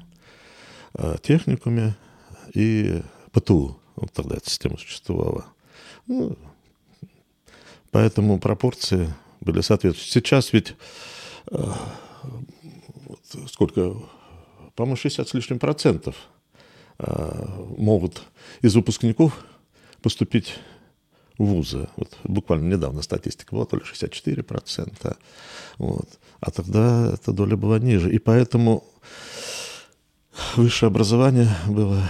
э, 0.94 1.16
техниками 1.22 1.94
и 2.52 3.02
ПТУ. 3.30 3.78
Вот 3.96 4.12
тогда 4.12 4.36
эта 4.36 4.50
система 4.50 4.76
существовала. 4.76 5.46
Ну, 6.06 6.36
поэтому 7.90 8.40
пропорции 8.40 9.12
были 9.40 9.60
соответствующие. 9.60 10.12
Сейчас 10.12 10.52
ведь 10.52 10.74
э, 11.50 11.72
сколько, 13.48 13.94
по-моему, 14.74 14.96
60 14.96 15.28
с 15.28 15.34
лишним 15.34 15.58
процентов 15.58 16.16
э, 16.98 17.46
могут 17.76 18.22
из 18.62 18.74
выпускников 18.74 19.44
поступить 20.02 20.54
в 21.38 21.44
вузы. 21.44 21.88
Вот 21.96 22.16
буквально 22.24 22.74
недавно 22.74 23.02
статистика 23.02 23.54
была, 23.54 23.66
то 23.66 23.76
ли 23.76 23.84
64 23.84 24.42
процента. 24.42 25.16
Вот. 25.78 26.08
А 26.40 26.50
тогда 26.50 27.12
эта 27.14 27.32
доля 27.32 27.56
была 27.56 27.78
ниже. 27.78 28.12
И 28.12 28.18
поэтому 28.18 28.84
высшее 30.56 30.88
образование 30.88 31.48
было 31.66 32.02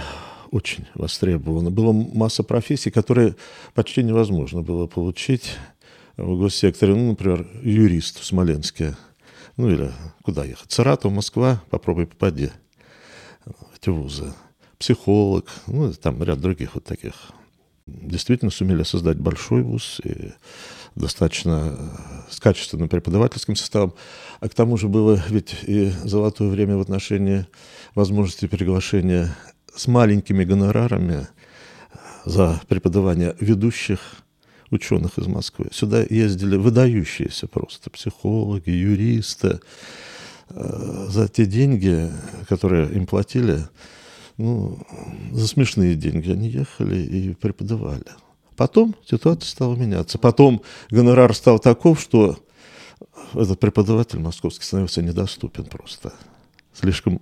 очень 0.51 0.85
востребовано. 0.93 1.71
Была 1.71 1.91
масса 1.93 2.43
профессий, 2.43 2.91
которые 2.91 3.35
почти 3.73 4.03
невозможно 4.03 4.61
было 4.61 4.87
получить 4.87 5.53
в 6.17 6.37
госсекторе, 6.39 6.95
ну, 6.95 7.09
например, 7.09 7.47
юрист 7.61 8.19
в 8.19 8.25
Смоленске, 8.25 8.95
ну 9.57 9.69
или 9.69 9.91
куда 10.23 10.45
ехать, 10.45 10.71
Саратов, 10.71 11.11
Москва, 11.11 11.61
попробуй 11.69 12.07
попади 12.07 12.51
эти 13.75 13.89
вузы. 13.89 14.33
Психолог, 14.79 15.49
ну, 15.67 15.91
там 15.93 16.21
ряд 16.23 16.39
других 16.39 16.75
вот 16.75 16.83
таких. 16.83 17.13
Действительно 17.87 18.49
сумели 18.49 18.81
создать 18.81 19.17
большой 19.17 19.61
вуз 19.61 20.01
и 20.03 20.31
достаточно 20.95 21.77
с 22.31 22.39
качественным 22.39 22.89
преподавательским 22.89 23.55
составом. 23.55 23.93
А 24.39 24.49
к 24.49 24.55
тому 24.55 24.75
же 24.75 24.87
было 24.87 25.21
ведь 25.29 25.55
и 25.67 25.91
золотое 26.03 26.49
время 26.49 26.77
в 26.77 26.81
отношении 26.81 27.45
возможности 27.93 28.47
приглашения 28.47 29.37
с 29.75 29.85
маленькими 29.85 30.43
гонорарами 30.43 31.27
за 32.23 32.59
преподавание 32.67 33.35
ведущих 33.39 33.99
ученых 34.71 35.19
из 35.19 35.27
Москвы. 35.27 35.67
Сюда 35.71 36.01
ездили 36.09 36.57
выдающиеся 36.57 37.47
просто 37.47 37.91
психологи, 37.91 38.71
юристы. 38.71 39.59
Э, 40.49 41.05
за 41.09 41.27
те 41.27 41.45
деньги, 41.45 42.11
которые 42.49 42.91
им 42.93 43.05
платили, 43.05 43.59
ну, 44.37 44.77
за 45.31 45.47
смешные 45.47 45.95
деньги 45.95 46.31
они 46.31 46.49
ехали 46.49 46.97
и 46.97 47.33
преподавали. 47.33 48.05
Потом 48.55 48.95
ситуация 49.05 49.49
стала 49.49 49.75
меняться. 49.75 50.17
Потом 50.17 50.61
гонорар 50.89 51.33
стал 51.33 51.59
таков, 51.59 51.99
что 51.99 52.37
этот 53.33 53.59
преподаватель 53.59 54.19
московский 54.19 54.65
становился 54.65 55.01
недоступен 55.01 55.65
просто. 55.65 56.13
Слишком 56.73 57.21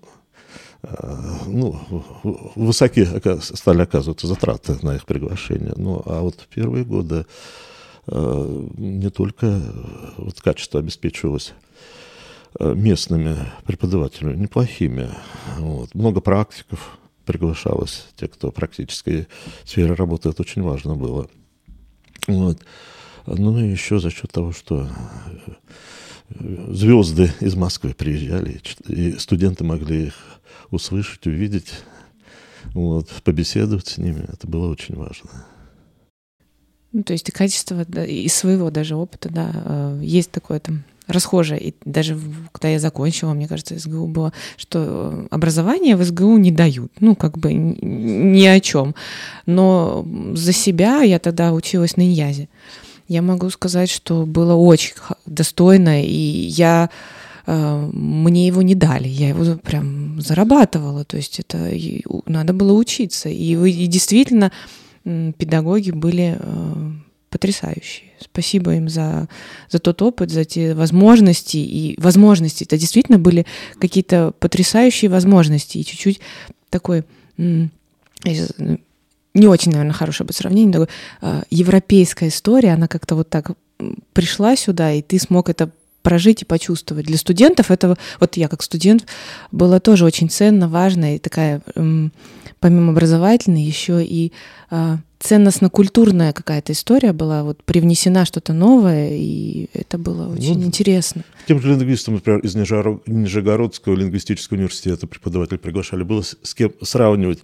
Э, 0.84 1.22
ну, 1.48 1.79
высоки 2.55 3.08
стали 3.39 3.82
оказываться 3.82 4.27
затраты 4.27 4.77
на 4.82 4.96
их 4.96 5.05
приглашение. 5.05 5.74
Ну, 5.75 6.01
а 6.05 6.22
вот 6.22 6.41
в 6.41 6.48
первые 6.48 6.84
годы 6.84 7.25
э, 8.08 8.67
не 8.77 9.10
только 9.10 9.46
э, 9.46 9.62
вот 10.17 10.41
качество 10.41 10.79
обеспечивалось 10.79 11.53
местными 12.60 13.36
преподавателями, 13.65 14.36
неплохими. 14.36 15.10
Вот. 15.58 15.96
Много 15.96 16.22
практиков 16.22 17.00
приглашалось, 17.25 18.08
те, 18.15 18.27
кто 18.27 18.51
практической 18.51 19.27
сфере 19.65 19.94
работает, 19.94 20.39
очень 20.39 20.62
важно 20.62 20.96
было. 20.96 21.30
Вот. 22.27 22.60
Ну 23.25 23.60
и 23.60 23.70
еще 23.70 24.00
за 24.00 24.10
счет 24.10 24.32
того, 24.32 24.51
что 24.51 24.89
звезды 26.30 27.32
из 27.39 27.56
Москвы 27.56 27.94
приезжали, 27.94 28.62
и 28.88 29.13
студенты 29.13 29.63
могли 29.63 30.08
их 30.08 30.15
услышать, 30.72 31.25
увидеть, 31.27 31.74
вот, 32.74 33.10
побеседовать 33.24 33.88
с 33.88 33.98
ними. 33.98 34.25
Это 34.32 34.48
было 34.48 34.70
очень 34.70 34.96
важно. 34.96 35.30
Ну, 36.92 37.03
то 37.03 37.13
есть 37.13 37.32
качество 37.32 37.86
да, 37.88 38.06
из 38.06 38.34
своего 38.34 38.70
даже 38.70 38.96
опыта, 38.96 39.30
да, 39.30 39.51
э, 39.53 40.00
есть 40.03 40.32
такое 40.32 40.60
там 40.60 40.84
расхожее. 41.07 41.60
И 41.60 41.75
даже 41.86 42.17
когда 42.51 42.69
я 42.69 42.79
закончила, 42.79 43.33
мне 43.33 43.48
кажется, 43.48 43.77
СГУ 43.77 44.07
было, 44.07 44.33
что 44.57 45.27
образование 45.29 45.95
в 45.95 46.03
СГУ 46.03 46.38
не 46.38 46.51
дают. 46.51 46.91
Ну, 47.00 47.15
как 47.15 47.38
бы 47.38 47.53
ни 47.53 48.45
о 48.45 48.60
чем. 48.60 48.95
Но 49.45 50.05
за 50.33 50.53
себя 50.53 51.01
я 51.01 51.19
тогда 51.19 51.53
училась 51.53 51.98
на 51.98 52.01
Иньязе. 52.01 52.50
Я 53.07 53.22
могу 53.22 53.50
сказать, 53.50 53.89
что 53.89 54.25
было 54.25 54.53
очень 54.53 54.93
достойно, 55.25 56.03
и 56.03 56.07
я 56.07 56.89
э, 57.45 57.89
мне 57.91 58.48
его 58.48 58.62
не 58.62 58.75
дали, 58.75 59.07
я 59.07 59.29
его 59.29 59.57
прям 59.57 60.22
зарабатывала, 60.22 61.03
то 61.03 61.17
есть 61.17 61.39
это 61.39 61.69
надо 62.25 62.53
было 62.53 62.72
учиться. 62.74 63.27
И, 63.27 63.55
и 63.55 63.88
действительно 63.88 64.51
педагоги 65.03 65.91
были 65.91 66.38
э, 66.39 66.91
потрясающие. 67.33 68.11
Спасибо 68.19 68.75
им 68.75 68.89
за, 68.89 69.27
за 69.69 69.79
тот 69.79 70.01
опыт, 70.03 70.29
за 70.29 70.45
те 70.45 70.75
возможности. 70.75 71.57
И 71.57 71.99
возможности, 71.99 72.63
это 72.63 72.77
действительно 72.77 73.17
были 73.17 73.47
какие-то 73.79 74.33
потрясающие 74.39 75.09
возможности. 75.09 75.79
И 75.79 75.85
чуть-чуть 75.85 76.19
такой 76.69 77.03
не 77.37 77.71
очень, 79.47 79.71
наверное, 79.71 79.93
хорошее 79.93 80.27
бы 80.27 80.33
сравнение, 80.33 80.71
такое, 80.71 80.89
э, 81.21 81.41
европейская 81.49 82.27
история, 82.27 82.73
она 82.73 82.87
как-то 82.87 83.15
вот 83.15 83.29
так 83.29 83.51
пришла 84.13 84.55
сюда, 84.55 84.93
и 84.93 85.01
ты 85.01 85.19
смог 85.19 85.49
это 85.49 85.71
прожить 86.03 86.43
и 86.43 86.45
почувствовать. 86.45 87.07
Для 87.07 87.17
студентов 87.17 87.71
это, 87.71 87.97
вот 88.19 88.37
я 88.37 88.47
как 88.47 88.61
студент, 88.61 89.07
было 89.51 89.79
тоже 89.79 90.05
очень 90.05 90.29
ценно, 90.29 90.69
важно, 90.69 91.15
и 91.15 91.19
такая, 91.19 91.61
помимо 92.63 92.93
образовательной, 92.93 93.62
еще 93.62 94.01
и 94.05 94.32
э, 94.72 94.96
ценностно-культурная 95.20 96.32
какая-то 96.32 96.72
история 96.72 97.12
была, 97.12 97.43
вот 97.43 97.62
привнесена 97.62 98.24
что-то 98.24 98.53
новое, 98.53 99.10
и 99.12 99.67
это 99.74 99.98
было 99.98 100.34
очень 100.34 100.58
ну, 100.58 100.65
интересно. 100.67 101.25
Тем 101.46 101.62
же 101.62 101.67
лингвистам, 101.67 102.13
например, 102.13 102.39
из 102.39 102.55
Нижегородского 102.55 103.96
лингвистического 103.96 104.55
университета 104.55 105.08
преподаватель 105.08 105.58
приглашали, 105.58 106.03
было 106.03 106.22
с 106.22 106.55
кем 106.55 106.72
сравнивать 106.82 107.39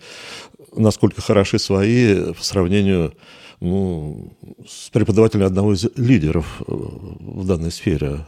насколько 0.73 1.21
хороши 1.21 1.59
свои 1.59 2.31
по 2.31 2.41
сравнению 2.41 3.13
ну, 3.59 4.31
с 4.65 4.89
преподавателем 4.89 5.47
одного 5.47 5.73
из 5.73 5.85
лидеров 5.97 6.61
э, 6.61 6.71
в 6.71 7.45
данной 7.45 7.71
сфере. 7.71 8.25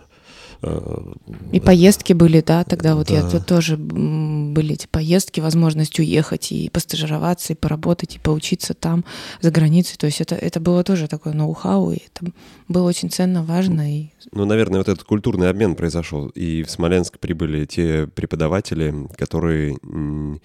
И 1.51 1.59
поездки 1.59 2.13
были, 2.13 2.41
да, 2.41 2.63
тогда 2.63 2.95
вот 2.95 3.07
да. 3.07 3.15
я 3.15 3.29
тут 3.29 3.45
тоже 3.45 3.77
были 3.77 4.73
эти 4.73 4.87
поездки, 4.87 5.39
возможность 5.39 5.99
уехать 5.99 6.51
и 6.51 6.69
постажироваться, 6.69 7.53
и 7.53 7.55
поработать, 7.55 8.15
и 8.15 8.19
поучиться 8.19 8.73
там, 8.73 9.03
за 9.41 9.51
границей. 9.51 9.97
То 9.97 10.05
есть 10.05 10.21
это, 10.21 10.35
это 10.35 10.59
было 10.59 10.83
тоже 10.83 11.07
такое 11.07 11.33
ноу-хау, 11.33 11.91
и 11.91 11.97
это 11.97 12.31
было 12.67 12.87
очень 12.87 13.09
ценно, 13.09 13.43
важно. 13.43 13.91
И... 13.91 14.09
Ну, 14.31 14.45
наверное, 14.45 14.79
вот 14.79 14.87
этот 14.87 15.03
культурный 15.03 15.49
обмен 15.49 15.75
произошел, 15.75 16.27
и 16.29 16.63
в 16.63 16.69
Смоленск 16.69 17.19
прибыли 17.19 17.65
те 17.65 18.07
преподаватели, 18.07 18.93
которые 19.17 19.77
Э, 19.83 20.37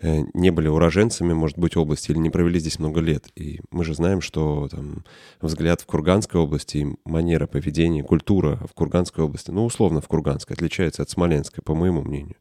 не 0.00 0.50
были 0.50 0.68
уроженцами, 0.68 1.32
может 1.32 1.58
быть, 1.58 1.76
области 1.76 2.10
или 2.10 2.18
не 2.18 2.30
провели 2.30 2.58
здесь 2.58 2.78
много 2.78 3.00
лет. 3.00 3.28
И 3.34 3.60
мы 3.70 3.84
же 3.84 3.94
знаем, 3.94 4.20
что 4.20 4.68
там 4.68 5.04
взгляд 5.40 5.80
в 5.80 5.86
Курганской 5.86 6.40
области, 6.40 6.86
манера 7.04 7.46
поведения, 7.46 8.02
культура 8.02 8.58
в 8.68 8.74
Курганской 8.74 9.24
области, 9.24 9.50
ну, 9.50 9.64
условно, 9.64 10.00
в 10.00 10.08
Курганской, 10.08 10.54
отличается 10.54 11.02
от 11.02 11.10
Смоленской, 11.10 11.62
по 11.64 11.74
моему 11.74 12.02
мнению. 12.02 12.36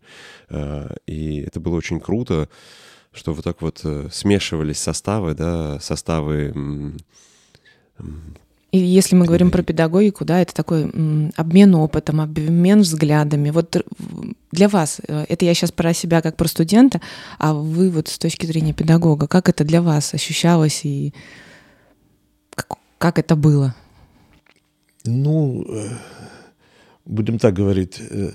Э, 0.50 0.96
и 1.08 1.42
это 1.42 1.60
было 1.60 1.76
очень 1.76 2.00
круто, 2.00 2.50
что 3.14 3.34
вот 3.34 3.44
так 3.44 3.62
вот 3.62 3.82
э, 3.84 4.10
смешивались 4.12 4.80
составы, 4.80 5.34
да, 5.34 5.80
составы 5.80 6.54
и 8.72 8.78
если 8.78 9.16
мы 9.16 9.26
говорим 9.26 9.52
про 9.52 9.64
педагогику, 9.64 10.26
да, 10.26 10.42
это 10.42 10.54
такой 10.54 10.84
обмен 11.36 11.76
опытом, 11.76 12.20
обмен 12.20 12.82
взглядами. 12.82 13.50
Вот 13.50 13.86
для 14.52 14.68
вас, 14.68 15.00
э, 15.08 15.26
это 15.30 15.46
я 15.46 15.54
сейчас 15.54 15.72
про 15.72 15.94
себя 15.94 16.22
как 16.22 16.36
про 16.36 16.48
студента, 16.48 17.00
а 17.38 17.54
вы 17.54 17.90
вот 17.90 18.08
с 18.10 18.18
точки 18.18 18.46
зрения 18.46 18.74
педагога, 18.74 19.28
как 19.28 19.48
это 19.48 19.64
для 19.64 19.82
вас 19.82 20.14
ощущалось 20.14 20.82
и 20.84 21.14
как, 22.54 22.78
как 22.98 23.20
это 23.20 23.36
было? 23.36 23.74
Ну, 25.06 25.66
э, 25.70 25.90
будем 27.06 27.40
так 27.40 27.54
говорить, 27.54 28.02
э, 28.02 28.32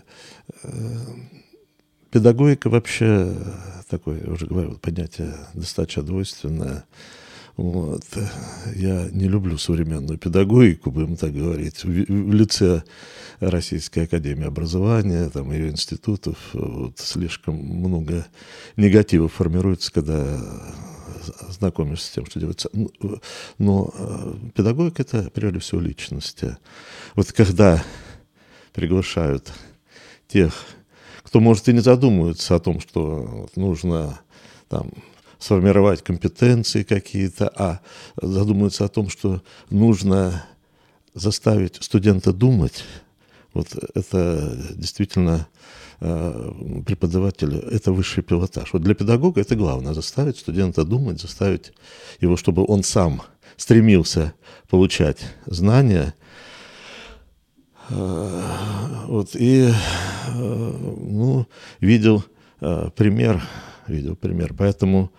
педагогика 2.11 2.71
вообще 2.71 3.35
такое, 3.90 4.23
я 4.25 4.33
уже 4.33 4.47
говорил, 4.47 4.79
понятие 4.79 5.35
достаточно 5.55 6.03
двойственное. 6.03 6.85
Вот. 7.61 8.05
Я 8.75 9.11
не 9.11 9.29
люблю 9.29 9.59
современную 9.59 10.18
педагогику, 10.18 10.90
будем 10.90 11.16
так 11.16 11.35
говорить, 11.35 11.85
в, 11.85 11.88
в 11.88 12.33
лице 12.33 12.85
Российской 13.38 14.05
Академии 14.05 14.46
Образования, 14.46 15.29
там, 15.29 15.53
ее 15.53 15.68
институтов. 15.68 16.38
Вот, 16.55 16.99
слишком 16.99 17.57
много 17.57 18.27
негатива 18.79 19.29
формируется, 19.29 19.92
когда 19.92 20.40
знакомишься 21.51 22.07
с 22.07 22.11
тем, 22.12 22.25
что 22.25 22.40
делается. 22.40 22.70
Но, 22.73 22.88
но 23.59 23.92
э, 23.94 24.35
педагогика— 24.55 25.03
это, 25.07 25.29
прежде 25.29 25.59
всего, 25.59 25.83
личности. 25.83 26.57
Вот 27.14 27.31
когда 27.31 27.85
приглашают 28.73 29.53
тех, 30.29 30.55
кто, 31.25 31.40
может, 31.40 31.68
и 31.68 31.75
не 31.75 31.81
задумывается 31.81 32.55
о 32.55 32.61
том, 32.61 32.81
что 32.81 33.51
нужно 33.55 34.18
там 34.70 34.92
сформировать 35.40 36.03
компетенции 36.03 36.83
какие-то, 36.85 37.50
а 37.57 37.81
задумываются 38.20 38.85
о 38.85 38.88
том, 38.88 39.09
что 39.09 39.42
нужно 39.70 40.44
заставить 41.14 41.83
студента 41.83 42.33
думать. 42.33 42.85
Вот 43.53 43.68
это 43.94 44.57
действительно 44.74 45.48
э, 46.00 46.83
преподавателя, 46.87 47.59
это 47.59 47.90
высший 47.92 48.22
пилотаж. 48.22 48.72
Вот 48.72 48.83
для 48.83 48.94
педагога 48.94 49.40
это 49.40 49.57
главное, 49.57 49.94
заставить 49.94 50.38
студента 50.38 50.85
думать, 50.85 51.20
заставить 51.20 51.72
его, 52.20 52.37
чтобы 52.37 52.64
он 52.64 52.85
сам 52.85 53.22
стремился 53.57 54.35
получать 54.68 55.18
знания. 55.46 56.14
Э, 57.88 58.42
вот, 59.09 59.31
и 59.35 59.68
э, 59.68 59.72
ну, 60.37 61.46
видел 61.81 62.24
пример, 62.94 63.42
видел 63.90 64.16
пример. 64.16 64.55
Поэтому 64.57 65.12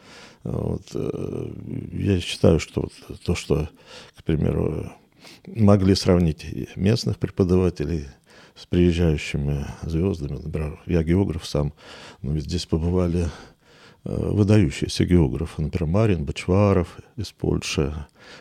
вот, 0.43 0.87
э, 0.93 1.51
я 1.93 2.19
считаю, 2.19 2.59
что 2.59 2.81
вот 2.81 3.19
то, 3.23 3.35
что, 3.35 3.69
к 4.17 4.23
примеру, 4.23 4.91
могли 5.45 5.95
сравнить 5.95 6.45
местных 6.75 7.19
преподавателей 7.19 8.07
с 8.55 8.65
приезжающими 8.65 9.65
звездами, 9.83 10.39
например, 10.41 10.81
я 10.87 11.03
географ 11.03 11.45
сам, 11.45 11.73
но 12.21 12.33
ведь 12.33 12.45
здесь 12.45 12.65
побывали 12.65 13.23
э, 13.23 13.29
выдающиеся 14.03 15.05
географы, 15.05 15.61
например, 15.61 15.87
Марин 15.87 16.25
Бачваров 16.25 16.97
из 17.17 17.31
Польши, 17.31 17.93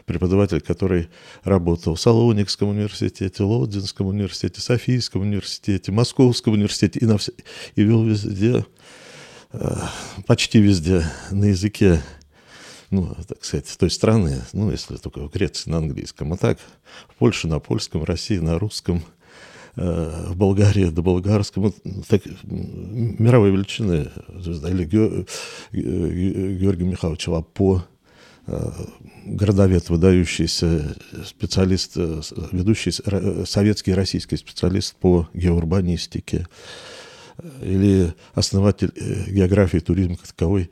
преподаватель, 0.07 0.63
который 0.63 1.11
работал 1.45 1.97
в 1.97 2.01
Салоникском 2.01 2.71
университете, 2.71 3.43
Лодзинском 3.43 4.07
университете, 4.07 4.63
Софийском 4.63 5.23
университете, 5.23 5.93
Московском 5.93 6.55
университете 6.55 7.01
и, 7.01 7.07
на 7.07 7.19
все, 7.19 7.33
и 7.77 7.83
вел 7.83 8.05
везде 8.05 8.65
Э, 8.65 8.65
почти 10.27 10.61
везде 10.61 11.05
на 11.31 11.47
языке, 11.47 12.03
ну, 12.91 13.15
так 13.27 13.45
сказать, 13.45 13.77
той 13.79 13.91
страны, 13.91 14.43
ну, 14.53 14.71
если 14.71 14.97
только 14.97 15.21
в 15.21 15.31
Греции 15.31 15.71
на 15.71 15.79
английском, 15.79 16.33
а 16.33 16.37
так 16.37 16.59
в 17.09 17.15
Польше 17.17 17.49
на 17.49 17.59
польском, 17.59 18.01
в 18.01 18.05
России 18.05 18.39
на 18.39 18.59
русском, 18.59 19.03
э, 19.77 20.27
в 20.29 20.37
Болгарии 20.37 20.85
на 20.85 21.03
болгарском, 21.03 21.65
вот, 21.65 21.77
так, 22.09 22.23
мировой 22.43 23.51
величины 23.51 24.11
звезда, 24.29 24.71
или 24.71 24.85
Георгий 24.85 26.85
Михайлович 26.85 27.29
Лапо, 27.29 27.87
э, 28.47 28.71
городовед, 29.25 29.89
выдающийся 29.91 30.97
специалист, 31.25 31.97
ведущий 31.97 32.93
советский 33.47 33.93
и 33.93 33.95
российский 33.95 34.37
специалист 34.37 34.97
по 34.97 35.29
геоурбанистике, 35.35 36.47
или 37.63 38.15
основатель 38.35 38.93
э, 38.97 39.31
географии 39.31 39.79
туризма 39.79 40.17
как 40.17 40.27
таковой, 40.29 40.71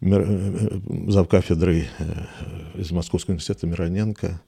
э, 0.00 0.80
завкафедрой 1.08 1.88
э, 1.98 2.26
из 2.74 2.90
Московского 2.90 3.32
университета 3.32 3.66
Мироненко. 3.66 4.40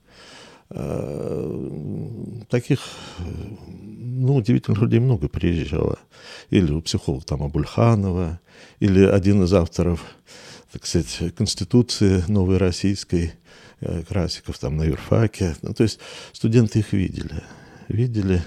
Таких, 2.48 2.80
ну, 3.18 4.36
удивительных 4.36 4.80
людей 4.80 5.00
много 5.00 5.28
приезжало. 5.28 5.98
Или 6.48 6.72
у 6.72 6.80
психолога 6.80 7.26
там 7.26 7.42
Абульханова, 7.42 8.40
или 8.80 9.04
один 9.04 9.42
из 9.42 9.52
авторов, 9.52 10.02
так 10.72 10.86
сказать, 10.86 11.34
Конституции 11.36 12.24
новой 12.26 12.56
российской, 12.56 13.34
Красиков 14.08 14.58
там 14.58 14.78
на 14.78 14.84
юрфаке. 14.84 15.56
Ну, 15.60 15.74
то 15.74 15.82
есть 15.82 15.98
студенты 16.32 16.78
их 16.78 16.94
видели. 16.94 17.42
Видели 17.88 18.42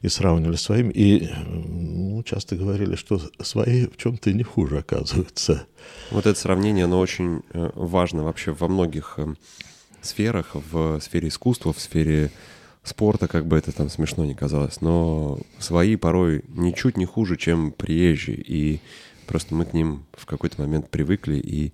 и 0.00 0.08
сравнивали 0.08 0.56
своими, 0.56 0.92
и 0.92 1.28
ну, 1.46 2.22
часто 2.22 2.56
говорили, 2.56 2.96
что 2.96 3.20
свои 3.40 3.86
в 3.86 3.96
чем-то 3.96 4.32
не 4.32 4.42
хуже 4.42 4.78
оказываются. 4.78 5.66
Вот 6.10 6.26
это 6.26 6.38
сравнение, 6.38 6.84
оно 6.84 6.98
очень 6.98 7.42
э, 7.52 7.70
важно 7.74 8.24
вообще 8.24 8.52
во 8.52 8.68
многих 8.68 9.14
эм, 9.18 9.36
сферах, 10.00 10.50
в 10.54 11.00
сфере 11.00 11.28
искусства, 11.28 11.72
в 11.72 11.80
сфере 11.80 12.30
спорта, 12.82 13.28
как 13.28 13.46
бы 13.46 13.56
это 13.56 13.72
там 13.72 13.88
смешно 13.88 14.24
не 14.24 14.34
казалось, 14.34 14.80
но 14.80 15.40
свои 15.58 15.96
порой 15.96 16.44
ничуть 16.48 16.96
не 16.96 17.06
хуже, 17.06 17.36
чем 17.36 17.72
приезжие, 17.72 18.36
и 18.36 18.80
просто 19.26 19.54
мы 19.54 19.64
к 19.64 19.72
ним 19.72 20.04
в 20.12 20.26
какой-то 20.26 20.60
момент 20.60 20.90
привыкли 20.90 21.36
и 21.36 21.72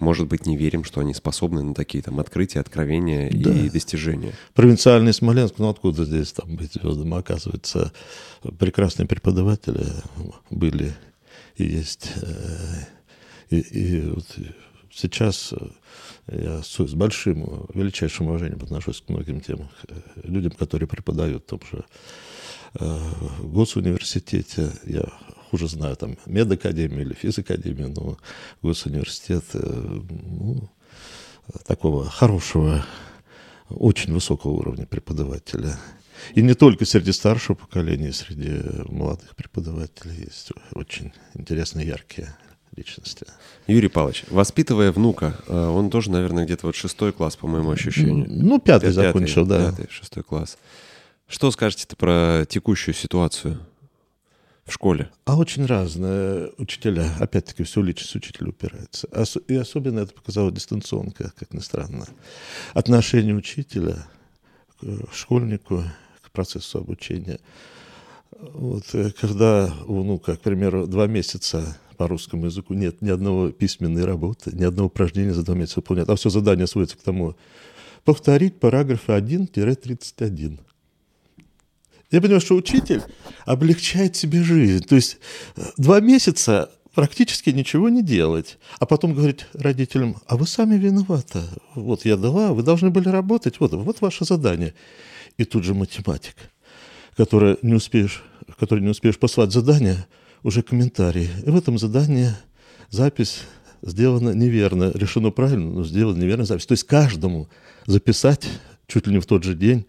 может 0.00 0.26
быть, 0.26 0.46
не 0.46 0.56
верим, 0.56 0.84
что 0.84 1.00
они 1.00 1.14
способны 1.14 1.62
на 1.62 1.74
такие 1.74 2.02
там 2.02 2.18
открытия, 2.20 2.60
откровения 2.60 3.30
да. 3.30 3.52
и 3.52 3.68
достижения. 3.68 4.32
Провинциальный 4.54 5.12
Смоленск, 5.12 5.54
ну 5.58 5.68
откуда 5.68 6.04
здесь 6.04 6.32
там 6.32 6.56
быть 6.56 6.72
звездом? 6.72 7.14
Оказывается, 7.14 7.92
прекрасные 8.58 9.06
преподаватели 9.06 9.86
были 10.50 10.94
и 11.56 11.64
есть. 11.64 12.10
Э, 12.22 12.84
и, 13.50 13.58
и 13.58 14.00
вот 14.10 14.26
сейчас 14.92 15.52
я 16.30 16.62
с, 16.62 16.78
большим, 16.94 17.66
величайшим 17.74 18.26
уважением 18.26 18.62
отношусь 18.62 19.00
к 19.00 19.08
многим 19.08 19.40
тем 19.40 19.68
людям, 20.22 20.52
которые 20.52 20.88
преподают 20.88 21.44
в 21.44 21.46
том 21.46 21.60
же 21.70 21.84
э, 22.78 22.98
госуниверситете. 23.42 24.70
Я 24.84 25.04
хуже 25.50 25.68
знаю, 25.68 25.96
там, 25.96 26.16
медакадемию 26.26 27.02
или 27.02 27.14
физакадемию, 27.14 27.90
но 27.90 28.16
госуниверситет, 28.62 29.44
э, 29.54 30.00
ну, 30.10 30.68
такого 31.66 32.08
хорошего, 32.08 32.84
очень 33.68 34.12
высокого 34.12 34.52
уровня 34.52 34.86
преподавателя. 34.86 35.78
И 36.34 36.42
не 36.42 36.54
только 36.54 36.84
среди 36.84 37.12
старшего 37.12 37.56
поколения, 37.56 38.12
среди 38.12 38.60
молодых 38.88 39.34
преподавателей 39.36 40.24
есть 40.24 40.52
очень 40.74 41.12
интересные, 41.34 41.86
яркие 41.86 42.34
личности. 42.76 43.26
Юрий 43.66 43.88
Павлович, 43.88 44.24
воспитывая 44.30 44.92
внука, 44.92 45.36
э, 45.48 45.66
он 45.66 45.90
тоже, 45.90 46.10
наверное, 46.10 46.44
где-то 46.44 46.66
вот 46.66 46.76
шестой 46.76 47.12
класс, 47.12 47.36
по 47.36 47.46
моему 47.46 47.70
ощущению. 47.70 48.26
Ну, 48.28 48.60
пятый, 48.60 48.88
пятый 48.88 48.92
закончил, 48.92 49.46
да. 49.46 49.70
Пятый, 49.70 49.88
шестой 49.90 50.22
класс. 50.22 50.56
Что 51.30 51.52
скажете 51.52 51.86
про 51.94 52.44
текущую 52.44 52.92
ситуацию 52.92 53.60
в 54.64 54.72
школе? 54.72 55.12
А 55.26 55.36
очень 55.36 55.64
разные 55.64 56.50
учителя. 56.58 57.08
Опять-таки, 57.20 57.62
все 57.62 57.80
личность 57.82 58.16
учителя 58.16 58.48
упирается. 58.48 59.08
И 59.46 59.54
особенно 59.54 60.00
это 60.00 60.12
показала 60.12 60.50
дистанционка, 60.50 61.32
как 61.38 61.54
ни 61.54 61.60
странно. 61.60 62.04
Отношение 62.74 63.32
учителя 63.32 64.08
к 64.80 65.14
школьнику, 65.14 65.84
к 66.20 66.32
процессу 66.32 66.78
обучения. 66.78 67.38
Вот, 68.32 68.86
э, 68.94 69.12
когда 69.12 69.72
у 69.86 70.02
внука, 70.02 70.34
к 70.34 70.40
примеру, 70.40 70.88
два 70.88 71.06
месяца 71.06 71.78
по 71.96 72.08
русскому 72.08 72.46
языку 72.46 72.74
нет 72.74 73.02
ни 73.02 73.08
одного 73.08 73.52
письменной 73.52 74.04
работы, 74.04 74.50
ни 74.52 74.64
одного 74.64 74.88
упражнения 74.88 75.32
за 75.32 75.44
два 75.44 75.54
месяца 75.54 75.78
выполнять, 75.78 76.08
а 76.08 76.16
все 76.16 76.28
задание 76.28 76.66
сводится 76.66 76.98
к 76.98 77.02
тому, 77.02 77.36
повторить 78.04 78.58
параграфы 78.58 79.12
1-31. 79.12 80.58
Я 82.10 82.20
понимаю, 82.20 82.40
что 82.40 82.56
учитель 82.56 83.02
облегчает 83.44 84.16
себе 84.16 84.42
жизнь. 84.42 84.84
То 84.84 84.96
есть 84.96 85.18
э, 85.56 85.62
два 85.76 86.00
месяца 86.00 86.70
практически 86.94 87.50
ничего 87.50 87.88
не 87.88 88.02
делать, 88.02 88.58
а 88.78 88.86
потом 88.86 89.14
говорить 89.14 89.46
родителям, 89.52 90.16
а 90.26 90.36
вы 90.36 90.46
сами 90.46 90.76
виноваты. 90.76 91.40
Вот 91.74 92.04
я 92.04 92.16
дала, 92.16 92.52
вы 92.52 92.62
должны 92.62 92.90
были 92.90 93.08
работать, 93.08 93.60
вот, 93.60 93.72
вот 93.72 94.00
ваше 94.00 94.24
задание. 94.24 94.74
И 95.38 95.44
тут 95.44 95.64
же 95.64 95.74
математик, 95.74 96.34
который 97.16 97.58
не 97.62 97.74
успеешь, 97.74 98.24
который 98.58 98.80
не 98.80 98.88
успеешь 98.88 99.18
послать 99.18 99.52
задание– 99.52 100.06
уже 100.42 100.62
комментарий. 100.62 101.28
И 101.44 101.50
в 101.50 101.56
этом 101.56 101.78
задании 101.78 102.30
запись 102.90 103.42
сделана 103.82 104.30
неверно, 104.30 104.90
решено 104.94 105.30
правильно, 105.30 105.70
но 105.70 105.84
сделана 105.84 106.18
неверно 106.18 106.44
запись. 106.44 106.66
То 106.66 106.72
есть 106.72 106.84
каждому 106.84 107.48
записать 107.86 108.48
чуть 108.86 109.06
ли 109.06 109.14
не 109.14 109.20
в 109.20 109.26
тот 109.26 109.44
же 109.44 109.54
день 109.54 109.86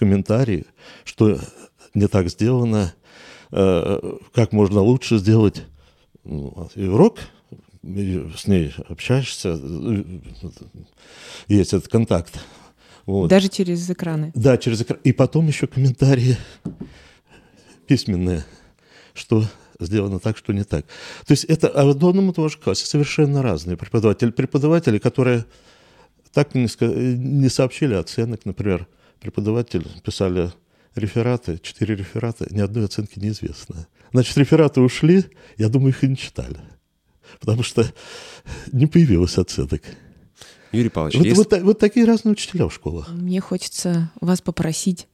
комментарий, 0.00 0.64
что 1.04 1.38
не 1.92 2.08
так 2.08 2.30
сделано, 2.30 2.94
э, 3.52 4.16
как 4.32 4.52
можно 4.52 4.80
лучше 4.80 5.18
сделать. 5.18 5.62
Ну, 6.24 6.70
и 6.74 6.86
урок, 6.86 7.18
с 7.82 8.46
ней 8.46 8.74
общаешься, 8.88 9.60
есть 11.48 11.74
этот 11.74 11.88
контакт. 11.88 12.40
Вот. 13.04 13.28
Даже 13.28 13.48
через 13.48 13.88
экраны. 13.90 14.32
Да, 14.34 14.56
через 14.56 14.80
экран. 14.80 14.98
И 15.04 15.12
потом 15.12 15.46
еще 15.48 15.66
комментарии 15.66 16.36
письменные, 17.86 18.44
что 19.14 19.44
сделано 19.80 20.18
так, 20.18 20.38
что 20.38 20.52
не 20.52 20.64
так. 20.64 20.86
То 21.26 21.32
есть 21.32 21.44
это 21.44 21.68
а 21.68 21.84
в 21.84 21.90
одном 21.90 22.30
и 22.30 22.32
том 22.32 22.48
же 22.48 22.58
классе 22.58 22.86
совершенно 22.86 23.42
разные 23.42 23.76
преподаватели. 23.76 24.30
Преподаватели, 24.30 24.98
которые 24.98 25.44
так 26.32 26.54
не, 26.54 26.68
не 27.16 27.48
сообщили 27.48 27.94
оценок, 27.94 28.44
например, 28.44 28.86
преподаватель 29.20 29.86
писали 30.02 30.52
рефераты, 30.94 31.58
четыре 31.62 31.94
реферата, 31.94 32.46
ни 32.50 32.60
одной 32.60 32.86
оценки 32.86 33.18
неизвестно. 33.18 33.86
Значит, 34.12 34.36
рефераты 34.38 34.80
ушли, 34.80 35.24
я 35.56 35.68
думаю, 35.68 35.90
их 35.90 36.02
и 36.02 36.08
не 36.08 36.16
читали. 36.16 36.58
Потому 37.38 37.62
что 37.62 37.86
не 38.72 38.86
появилось 38.86 39.38
оценок. 39.38 39.82
Юрий 40.72 40.88
Павлович, 40.88 41.16
вот, 41.16 41.26
есть... 41.26 41.36
вот, 41.36 41.62
вот 41.62 41.78
такие 41.78 42.06
разные 42.06 42.32
учителя 42.32 42.68
в 42.68 42.74
школах. 42.74 43.08
Мне 43.10 43.40
хочется 43.40 44.10
вас 44.20 44.40
попросить 44.40 45.08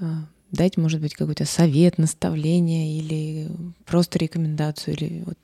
а, 0.00 0.26
дать, 0.50 0.76
может 0.76 1.00
быть, 1.00 1.14
какой-то 1.14 1.44
совет, 1.44 1.98
наставление 1.98 2.98
или 2.98 3.48
просто 3.84 4.18
рекомендацию, 4.18 4.94
или 4.94 5.22
вот 5.24 5.38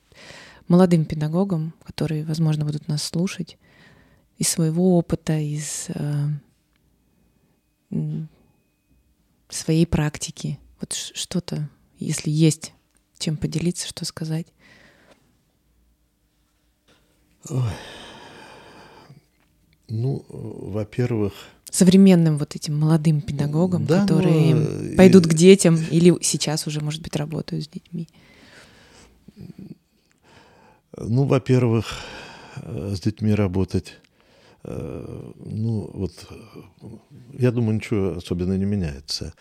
молодым 0.68 1.04
педагогам, 1.04 1.74
которые, 1.84 2.24
возможно, 2.24 2.64
будут 2.64 2.88
нас 2.88 3.02
слушать, 3.02 3.56
из 4.36 4.48
своего 4.48 4.96
опыта, 4.96 5.38
из 5.38 5.86
э, 5.88 6.28
своей 9.48 9.86
практики. 9.86 10.58
Вот 10.80 10.92
что-то, 10.92 11.68
если 11.98 12.30
есть 12.30 12.72
чем 13.18 13.36
поделиться, 13.36 13.86
что 13.86 14.04
сказать. 14.04 14.46
Ой. 17.48 17.62
Ну, 19.88 20.24
во-первых, 20.28 21.32
современным 21.70 22.36
вот 22.36 22.54
этим 22.54 22.78
молодым 22.78 23.20
педагогам, 23.22 23.86
да, 23.86 24.02
которые 24.02 24.54
ну, 24.54 24.96
пойдут 24.96 25.26
и... 25.26 25.30
к 25.30 25.34
детям 25.34 25.76
или 25.76 26.14
сейчас 26.22 26.66
уже, 26.66 26.80
может 26.80 27.02
быть, 27.02 27.16
работают 27.16 27.64
с 27.64 27.68
детьми? 27.68 28.08
Ну, 30.96 31.24
во-первых, 31.24 31.86
э, 32.56 32.94
с 32.94 33.00
детьми 33.00 33.32
работать, 33.32 33.98
ну, 34.64 35.90
вот, 35.94 36.12
я 37.32 37.52
думаю, 37.52 37.76
ничего 37.76 38.16
особенно 38.16 38.56
не 38.56 38.64
меняется. 38.64 39.32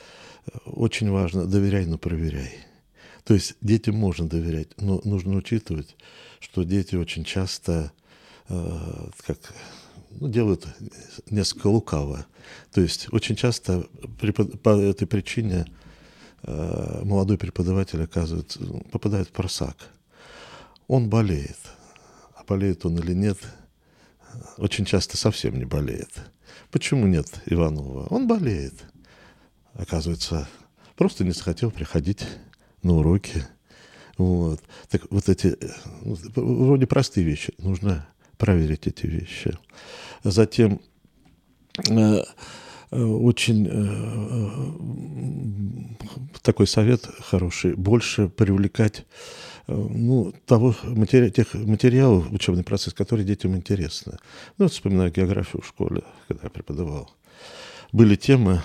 Очень 0.66 1.10
важно, 1.10 1.46
доверяй, 1.46 1.86
но 1.86 1.98
проверяй. 1.98 2.52
То 3.28 3.34
есть 3.34 3.56
детям 3.60 3.96
можно 3.96 4.30
доверять, 4.30 4.70
но 4.78 5.02
нужно 5.04 5.36
учитывать, 5.36 5.98
что 6.40 6.64
дети 6.64 6.96
очень 6.96 7.26
часто, 7.26 7.92
э, 8.48 9.10
как 9.26 9.38
ну, 10.12 10.30
делают 10.30 10.66
несколько 11.30 11.68
лукаво. 11.68 12.26
То 12.72 12.80
есть 12.80 13.12
очень 13.12 13.36
часто 13.36 13.86
по 14.64 14.70
этой 14.70 15.06
причине 15.08 15.66
э, 16.44 17.02
молодой 17.04 17.38
преподаватель 17.38 18.02
оказывается, 18.02 18.60
попадает 18.92 19.28
в 19.28 19.32
просак. 19.32 19.76
Он 20.88 21.10
болеет. 21.10 21.58
А 22.34 22.46
болеет 22.46 22.86
он 22.86 22.98
или 22.98 23.14
нет, 23.14 23.40
очень 24.58 24.86
часто 24.86 25.18
совсем 25.18 25.58
не 25.58 25.66
болеет. 25.66 26.10
Почему 26.72 27.08
нет 27.08 27.28
Иванова? 27.46 28.08
Он 28.10 28.28
болеет. 28.28 28.74
Оказывается, 29.74 30.48
просто 30.96 31.24
не 31.24 31.32
захотел 31.32 31.72
приходить 31.72 32.26
на 32.84 32.94
уроки. 32.96 33.44
Вот. 34.18 34.62
Так 34.90 35.04
вот 35.12 35.30
эти 35.30 35.58
ну, 36.02 36.18
вроде 36.66 36.88
простые 36.88 37.26
вещи. 37.26 37.54
Нужно 37.60 38.08
проверить 38.38 38.88
эти 38.88 39.06
вещи. 39.06 39.58
Затем 40.24 40.82
э, 41.90 42.24
э, 42.92 43.04
очень 43.04 43.68
э, 43.70 44.50
такой 46.42 46.68
совет 46.68 47.06
хороший, 47.20 47.76
больше 47.76 48.30
привлекать 48.30 49.06
ну, 49.68 50.34
того, 50.46 50.76
матери, 50.84 51.30
тех 51.30 51.54
материалов, 51.54 52.32
учебный 52.32 52.64
процесс, 52.64 52.94
который 52.94 53.26
детям 53.26 53.56
интересны. 53.56 54.14
Ну, 54.58 54.66
вот 54.66 54.72
вспоминаю 54.72 55.12
географию 55.12 55.62
в 55.62 55.68
школе, 55.68 56.04
когда 56.28 56.44
я 56.46 56.50
преподавал. 56.50 57.12
Были 57.92 58.16
темы 58.16 58.62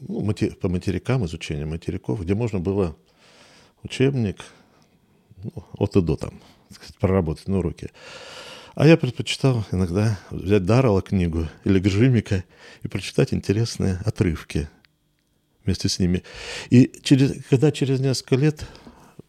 ну, 0.00 0.22
матери, 0.22 0.50
по 0.50 0.68
материкам, 0.68 1.24
изучение 1.26 1.66
материков, 1.66 2.22
где 2.22 2.34
можно 2.34 2.58
было 2.58 2.96
учебник 3.82 4.44
ну, 5.42 5.52
от 5.78 5.96
и 5.96 6.00
до 6.00 6.16
там, 6.16 6.40
сказать, 6.70 6.96
проработать 6.96 7.48
на 7.48 7.58
уроке. 7.58 7.90
А 8.74 8.86
я 8.86 8.96
предпочитал 8.96 9.64
иногда 9.72 10.18
взять 10.30 10.64
Даррелла 10.64 11.02
книгу 11.02 11.48
или 11.64 11.78
Гжимика 11.80 12.44
и 12.82 12.88
прочитать 12.88 13.34
интересные 13.34 13.98
отрывки. 14.04 14.68
Вместе 15.64 15.88
с 15.88 15.98
ними. 15.98 16.22
И 16.70 16.90
через, 17.02 17.44
когда 17.48 17.70
через 17.72 18.00
несколько 18.00 18.36
лет 18.36 18.66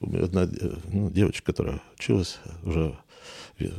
одна 0.02 0.50
ну, 0.92 1.10
девочка, 1.10 1.46
которая 1.48 1.82
училась, 1.98 2.40
уже 2.64 2.98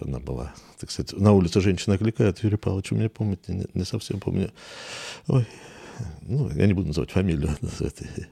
она 0.00 0.20
была, 0.20 0.54
так 0.78 0.90
сказать, 0.90 1.12
на 1.18 1.32
улице 1.32 1.60
женщина 1.60 1.96
окликает, 1.96 2.42
Юрий 2.44 2.56
Павлович, 2.56 2.92
у 2.92 2.94
меня 2.94 3.08
помните, 3.08 3.52
не, 3.52 3.66
не 3.74 3.84
совсем 3.84 4.20
помню. 4.20 4.52
Ой, 5.26 5.46
ну, 6.22 6.50
я 6.50 6.66
не 6.66 6.72
буду 6.72 6.88
называть 6.88 7.10
фамилию. 7.10 7.56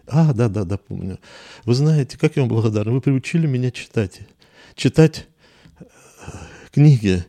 А, 0.06 0.32
да, 0.32 0.48
да, 0.48 0.64
да, 0.64 0.76
помню. 0.76 1.18
Вы 1.64 1.74
знаете, 1.74 2.18
как 2.18 2.36
я 2.36 2.42
вам 2.42 2.48
благодарен, 2.48 2.92
вы 2.92 3.00
приучили 3.00 3.46
меня 3.46 3.70
читать. 3.70 4.20
Читать 4.76 5.18
э, 5.18 5.39
книги. 6.72 7.24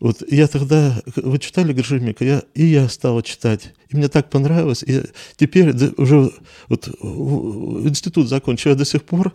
Вот 0.00 0.22
я 0.30 0.46
тогда, 0.46 1.02
вы 1.16 1.38
читали 1.38 1.72
Гржимика, 1.72 2.24
я, 2.24 2.42
и 2.54 2.64
я 2.64 2.88
стала 2.88 3.22
читать. 3.22 3.74
И 3.88 3.96
мне 3.96 4.08
так 4.08 4.30
понравилось. 4.30 4.82
И 4.82 5.02
теперь 5.36 5.74
уже 5.96 6.30
вот, 6.68 6.88
институт 6.88 8.28
закончил, 8.28 8.70
я 8.70 8.76
до 8.76 8.84
сих 8.84 9.04
пор 9.04 9.32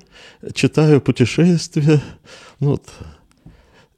читаю 0.53 1.01
путешествия. 1.01 2.01
Ну, 2.59 2.71
вот, 2.71 2.89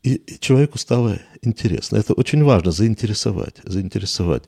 и 0.04 0.22
человеку 0.40 0.78
стало 0.80 1.20
интересно. 1.44 1.98
Это 1.98 2.14
очень 2.14 2.44
важно, 2.44 2.72
заинтересовать, 2.72 3.58
заинтересовать. 3.64 4.44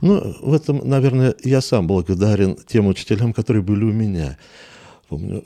Ну, 0.00 0.36
в 0.40 0.52
этом, 0.52 0.80
наверное, 0.88 1.34
я 1.44 1.60
сам 1.60 1.86
благодарен 1.86 2.56
тем 2.66 2.86
учителям, 2.86 3.32
которые 3.32 3.62
были 3.62 3.84
у 3.84 3.92
меня. 3.92 4.36
Помню, 5.08 5.42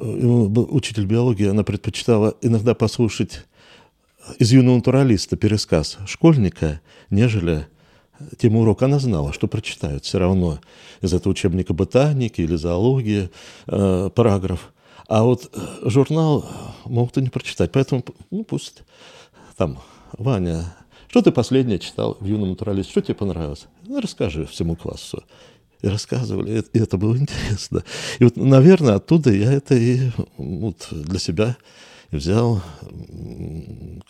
был 0.48 0.66
учитель 0.70 1.04
биологии, 1.04 1.46
она 1.46 1.62
предпочитала 1.62 2.34
иногда 2.40 2.74
послушать 2.74 3.44
из 4.38 4.52
юного 4.52 4.76
натуралиста 4.76 5.36
пересказ 5.36 5.98
школьника, 6.06 6.80
нежели 7.10 7.66
тему 8.38 8.60
урока. 8.60 8.86
Она 8.86 8.98
знала, 8.98 9.32
что 9.32 9.48
прочитают 9.48 10.04
все 10.04 10.18
равно 10.18 10.60
из 11.00 11.12
этого 11.12 11.32
учебника 11.32 11.72
ботаники 11.72 12.40
или 12.40 12.56
зоологии 12.56 13.30
э, 13.66 14.10
параграф. 14.14 14.72
А 15.08 15.24
вот 15.24 15.50
э, 15.52 15.88
журнал 15.88 16.48
могут 16.84 17.16
и 17.18 17.22
не 17.22 17.28
прочитать. 17.28 17.72
Поэтому 17.72 18.04
ну, 18.30 18.44
пусть 18.44 18.82
там, 19.56 19.78
Ваня, 20.18 20.74
что 21.08 21.22
ты 21.22 21.32
последнее 21.32 21.78
читал 21.78 22.16
в 22.20 22.26
«Юном 22.26 22.50
натуралисте», 22.50 22.92
что 22.92 23.00
тебе 23.02 23.14
понравилось? 23.14 23.66
Ну, 23.86 24.00
расскажи 24.00 24.46
всему 24.46 24.76
классу. 24.76 25.24
И 25.82 25.88
рассказывали, 25.88 26.62
и 26.72 26.78
это 26.78 26.98
было 26.98 27.16
интересно. 27.16 27.82
И 28.18 28.24
вот, 28.24 28.36
наверное, 28.36 28.96
оттуда 28.96 29.32
я 29.32 29.50
это 29.52 29.74
и 29.74 30.10
вот, 30.36 30.88
для 30.90 31.18
себя 31.18 31.56
взял, 32.10 32.62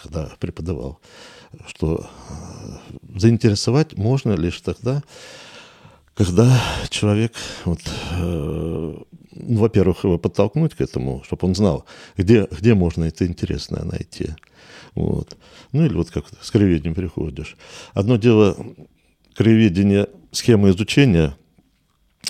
когда 0.02 0.30
преподавал, 0.38 1.00
что 1.66 2.08
э, 2.28 3.18
заинтересовать 3.18 3.96
можно 3.96 4.32
лишь 4.32 4.60
тогда, 4.60 5.02
когда 6.14 6.60
человек, 6.88 7.32
вот, 7.64 7.80
э, 8.12 8.96
ну, 9.32 9.58
во-первых, 9.58 10.04
его 10.04 10.18
подтолкнуть 10.18 10.74
к 10.74 10.80
этому, 10.80 11.22
чтобы 11.24 11.48
он 11.48 11.54
знал, 11.54 11.86
где, 12.16 12.46
где 12.50 12.74
можно 12.74 13.04
это 13.04 13.26
интересное 13.26 13.84
найти. 13.84 14.30
Вот. 14.94 15.36
Ну 15.72 15.86
или 15.86 15.94
вот 15.94 16.10
как 16.10 16.26
с 16.40 16.50
краеведением 16.50 16.94
приходишь. 16.94 17.56
Одно 17.94 18.16
дело 18.16 18.56
краеведение, 19.34 20.08
схема 20.32 20.70
изучения 20.70 21.36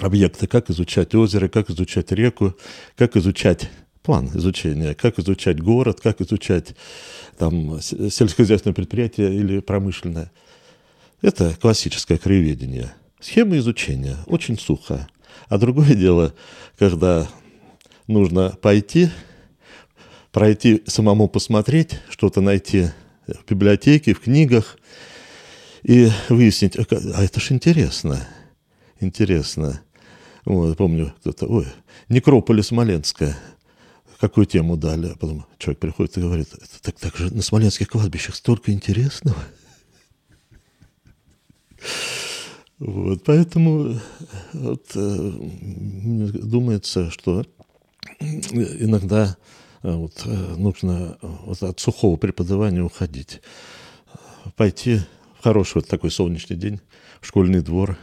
объекта, 0.01 0.47
как 0.47 0.71
изучать 0.71 1.15
озеро, 1.15 1.49
как 1.49 1.71
изучать 1.71 2.13
реку, 2.13 2.55
как 2.97 3.17
изучать 3.17 3.71
план 4.11 4.29
изучения, 4.35 4.93
как 4.97 5.21
изучать 5.21 5.61
город, 5.61 6.01
как 6.01 6.21
изучать 6.21 6.75
там, 7.39 7.81
сельскохозяйственное 7.81 8.75
предприятие 8.75 9.33
или 9.33 9.61
промышленное. 9.61 10.33
Это 11.23 11.55
классическое 11.61 12.19
краеведение. 12.19 12.93
Схема 13.21 13.57
изучения 13.59 14.17
очень 14.27 14.59
сухо. 14.59 15.07
А 15.49 15.59
другое 15.59 15.95
дело, 15.95 16.35
когда 16.77 17.29
нужно 18.09 18.51
пойти 18.61 19.11
пройти, 20.33 20.83
самому 20.89 21.29
посмотреть, 21.29 22.01
что-то 22.09 22.41
найти 22.41 22.89
в 23.29 23.49
библиотеке, 23.49 24.13
в 24.13 24.21
книгах 24.23 24.77
и 25.85 26.11
выяснить, 26.29 26.77
а, 26.77 27.23
это 27.23 27.39
ж 27.39 27.53
интересно, 27.53 28.27
интересно. 28.99 29.83
Вот, 30.45 30.77
помню, 30.77 31.15
кто-то, 31.21 31.47
ой, 31.47 31.67
некрополе 32.09 32.65
Смоленская, 32.65 33.37
какую 34.21 34.47
тему 34.47 34.77
дали, 34.77 35.09
а 35.09 35.17
потом 35.17 35.47
человек 35.59 35.81
приходит 35.81 36.19
и 36.19 36.21
говорит, 36.21 36.49
так, 36.83 36.99
так 36.99 37.17
же 37.17 37.35
на 37.35 37.43
смоленских 37.43 37.89
кладбищах 37.89 38.35
столько 38.35 38.73
интересного. 38.73 39.39
Вот, 42.79 43.25
поэтому 43.25 44.01
вот, 44.53 44.91
э, 44.95 45.33
думается, 46.43 47.11
что 47.11 47.45
иногда 48.21 49.37
Э, 49.83 49.95
вот, 49.95 50.23
э, 50.27 50.55
нужно 50.57 51.19
вот 51.23 51.63
от 51.63 51.81
сухого 51.81 52.17
преподавания 52.17 52.83
уходить. 52.83 53.41
Пойти 54.57 55.01
в 55.39 55.43
хороший 55.43 55.77
вот 55.77 55.89
такой 55.89 56.11
солнечный 56.11 56.57
день 56.57 56.81
в 57.21 57.27
школьный 57.27 57.63
двор 57.63 57.97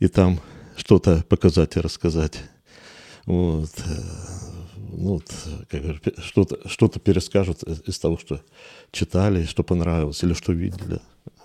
и 0.00 0.08
там 0.08 0.40
что-то 0.76 1.24
показать 1.28 1.76
и 1.76 1.80
рассказать. 1.80 2.38
Вот, 3.24 3.72
ну, 4.88 5.14
вот, 5.14 5.32
что-то, 6.18 6.68
что-то 6.68 7.00
перескажут 7.00 7.62
из 7.62 7.98
того, 7.98 8.18
что 8.18 8.40
читали, 8.90 9.44
что 9.44 9.62
понравилось 9.62 10.22
или 10.22 10.32
что 10.34 10.52
видели. 10.52 11.00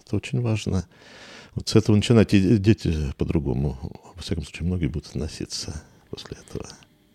Это 0.06 0.16
очень 0.16 0.42
важно. 0.42 0.88
Вот 1.56 1.70
с 1.70 1.76
этого 1.76 1.96
начинать, 1.96 2.34
и 2.34 2.58
дети 2.58 3.14
по-другому, 3.18 3.78
во 4.16 4.22
всяком 4.22 4.44
случае, 4.44 4.68
многие 4.68 4.88
будут 4.88 5.08
относиться 5.10 5.84
после 6.10 6.38
этого 6.38 6.68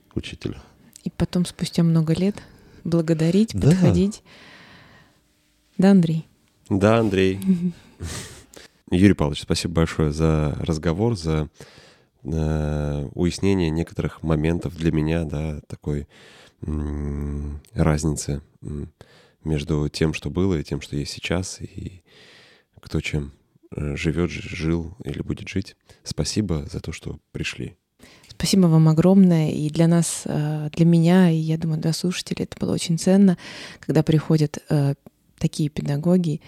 к 0.08 0.16
учителю. 0.16 0.56
И 1.04 1.10
потом, 1.10 1.44
спустя 1.44 1.82
много 1.82 2.14
лет, 2.14 2.36
благодарить, 2.84 3.50
да. 3.52 3.70
подходить. 3.70 4.22
Да, 5.76 5.90
Андрей? 5.90 6.26
Да, 6.68 6.98
Андрей. 6.98 7.40
Юрий 8.90 9.14
Павлович, 9.14 9.42
спасибо 9.42 9.74
большое 9.74 10.12
за 10.12 10.56
разговор, 10.60 11.16
за 11.16 11.48
э, 12.22 13.09
уяснение 13.14 13.70
некоторых 13.70 14.22
моментов 14.22 14.76
для 14.76 14.92
меня, 14.92 15.24
да, 15.24 15.61
такой 15.66 16.09
разницы 17.74 18.42
между 19.44 19.88
тем, 19.88 20.12
что 20.12 20.31
было, 20.31 20.59
и 20.59 20.64
тем, 20.64 20.81
что 20.81 20.96
есть 20.96 21.12
сейчас, 21.12 21.61
и 21.61 22.02
кто 22.81 23.00
чем 23.00 23.33
э, 23.70 23.96
живет, 23.96 24.31
жил 24.31 24.96
или 25.04 25.20
будет 25.22 25.48
жить. 25.48 25.76
Спасибо 26.04 26.66
за 26.70 26.81
то, 26.81 26.92
что 26.92 27.18
пришли. 27.33 27.76
Спасибо 28.28 28.66
вам 28.66 28.88
огромное. 28.88 29.50
И 29.50 29.68
для 29.70 29.88
нас, 29.88 30.22
э, 30.24 30.70
для 30.72 30.87
меня, 30.87 31.31
и 31.31 31.37
я 31.37 31.59
думаю, 31.59 31.81
для 31.81 31.92
слушателей 31.92 32.44
это 32.44 32.59
было 32.59 32.72
очень 32.72 32.98
ценно, 32.98 33.37
когда 33.81 34.02
приходят 34.02 34.62
э, 34.68 34.94
такие 35.38 35.68
педагоги 35.68 36.40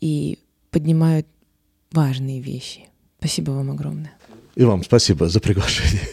и 0.00 0.38
поднимают 0.70 1.26
важные 1.92 2.40
вещи. 2.40 2.88
Спасибо 3.18 3.52
вам 3.52 3.70
огромное. 3.70 4.17
И 4.58 4.64
вам 4.64 4.82
спасибо 4.82 5.28
за 5.28 5.38
приглашение. 5.38 6.08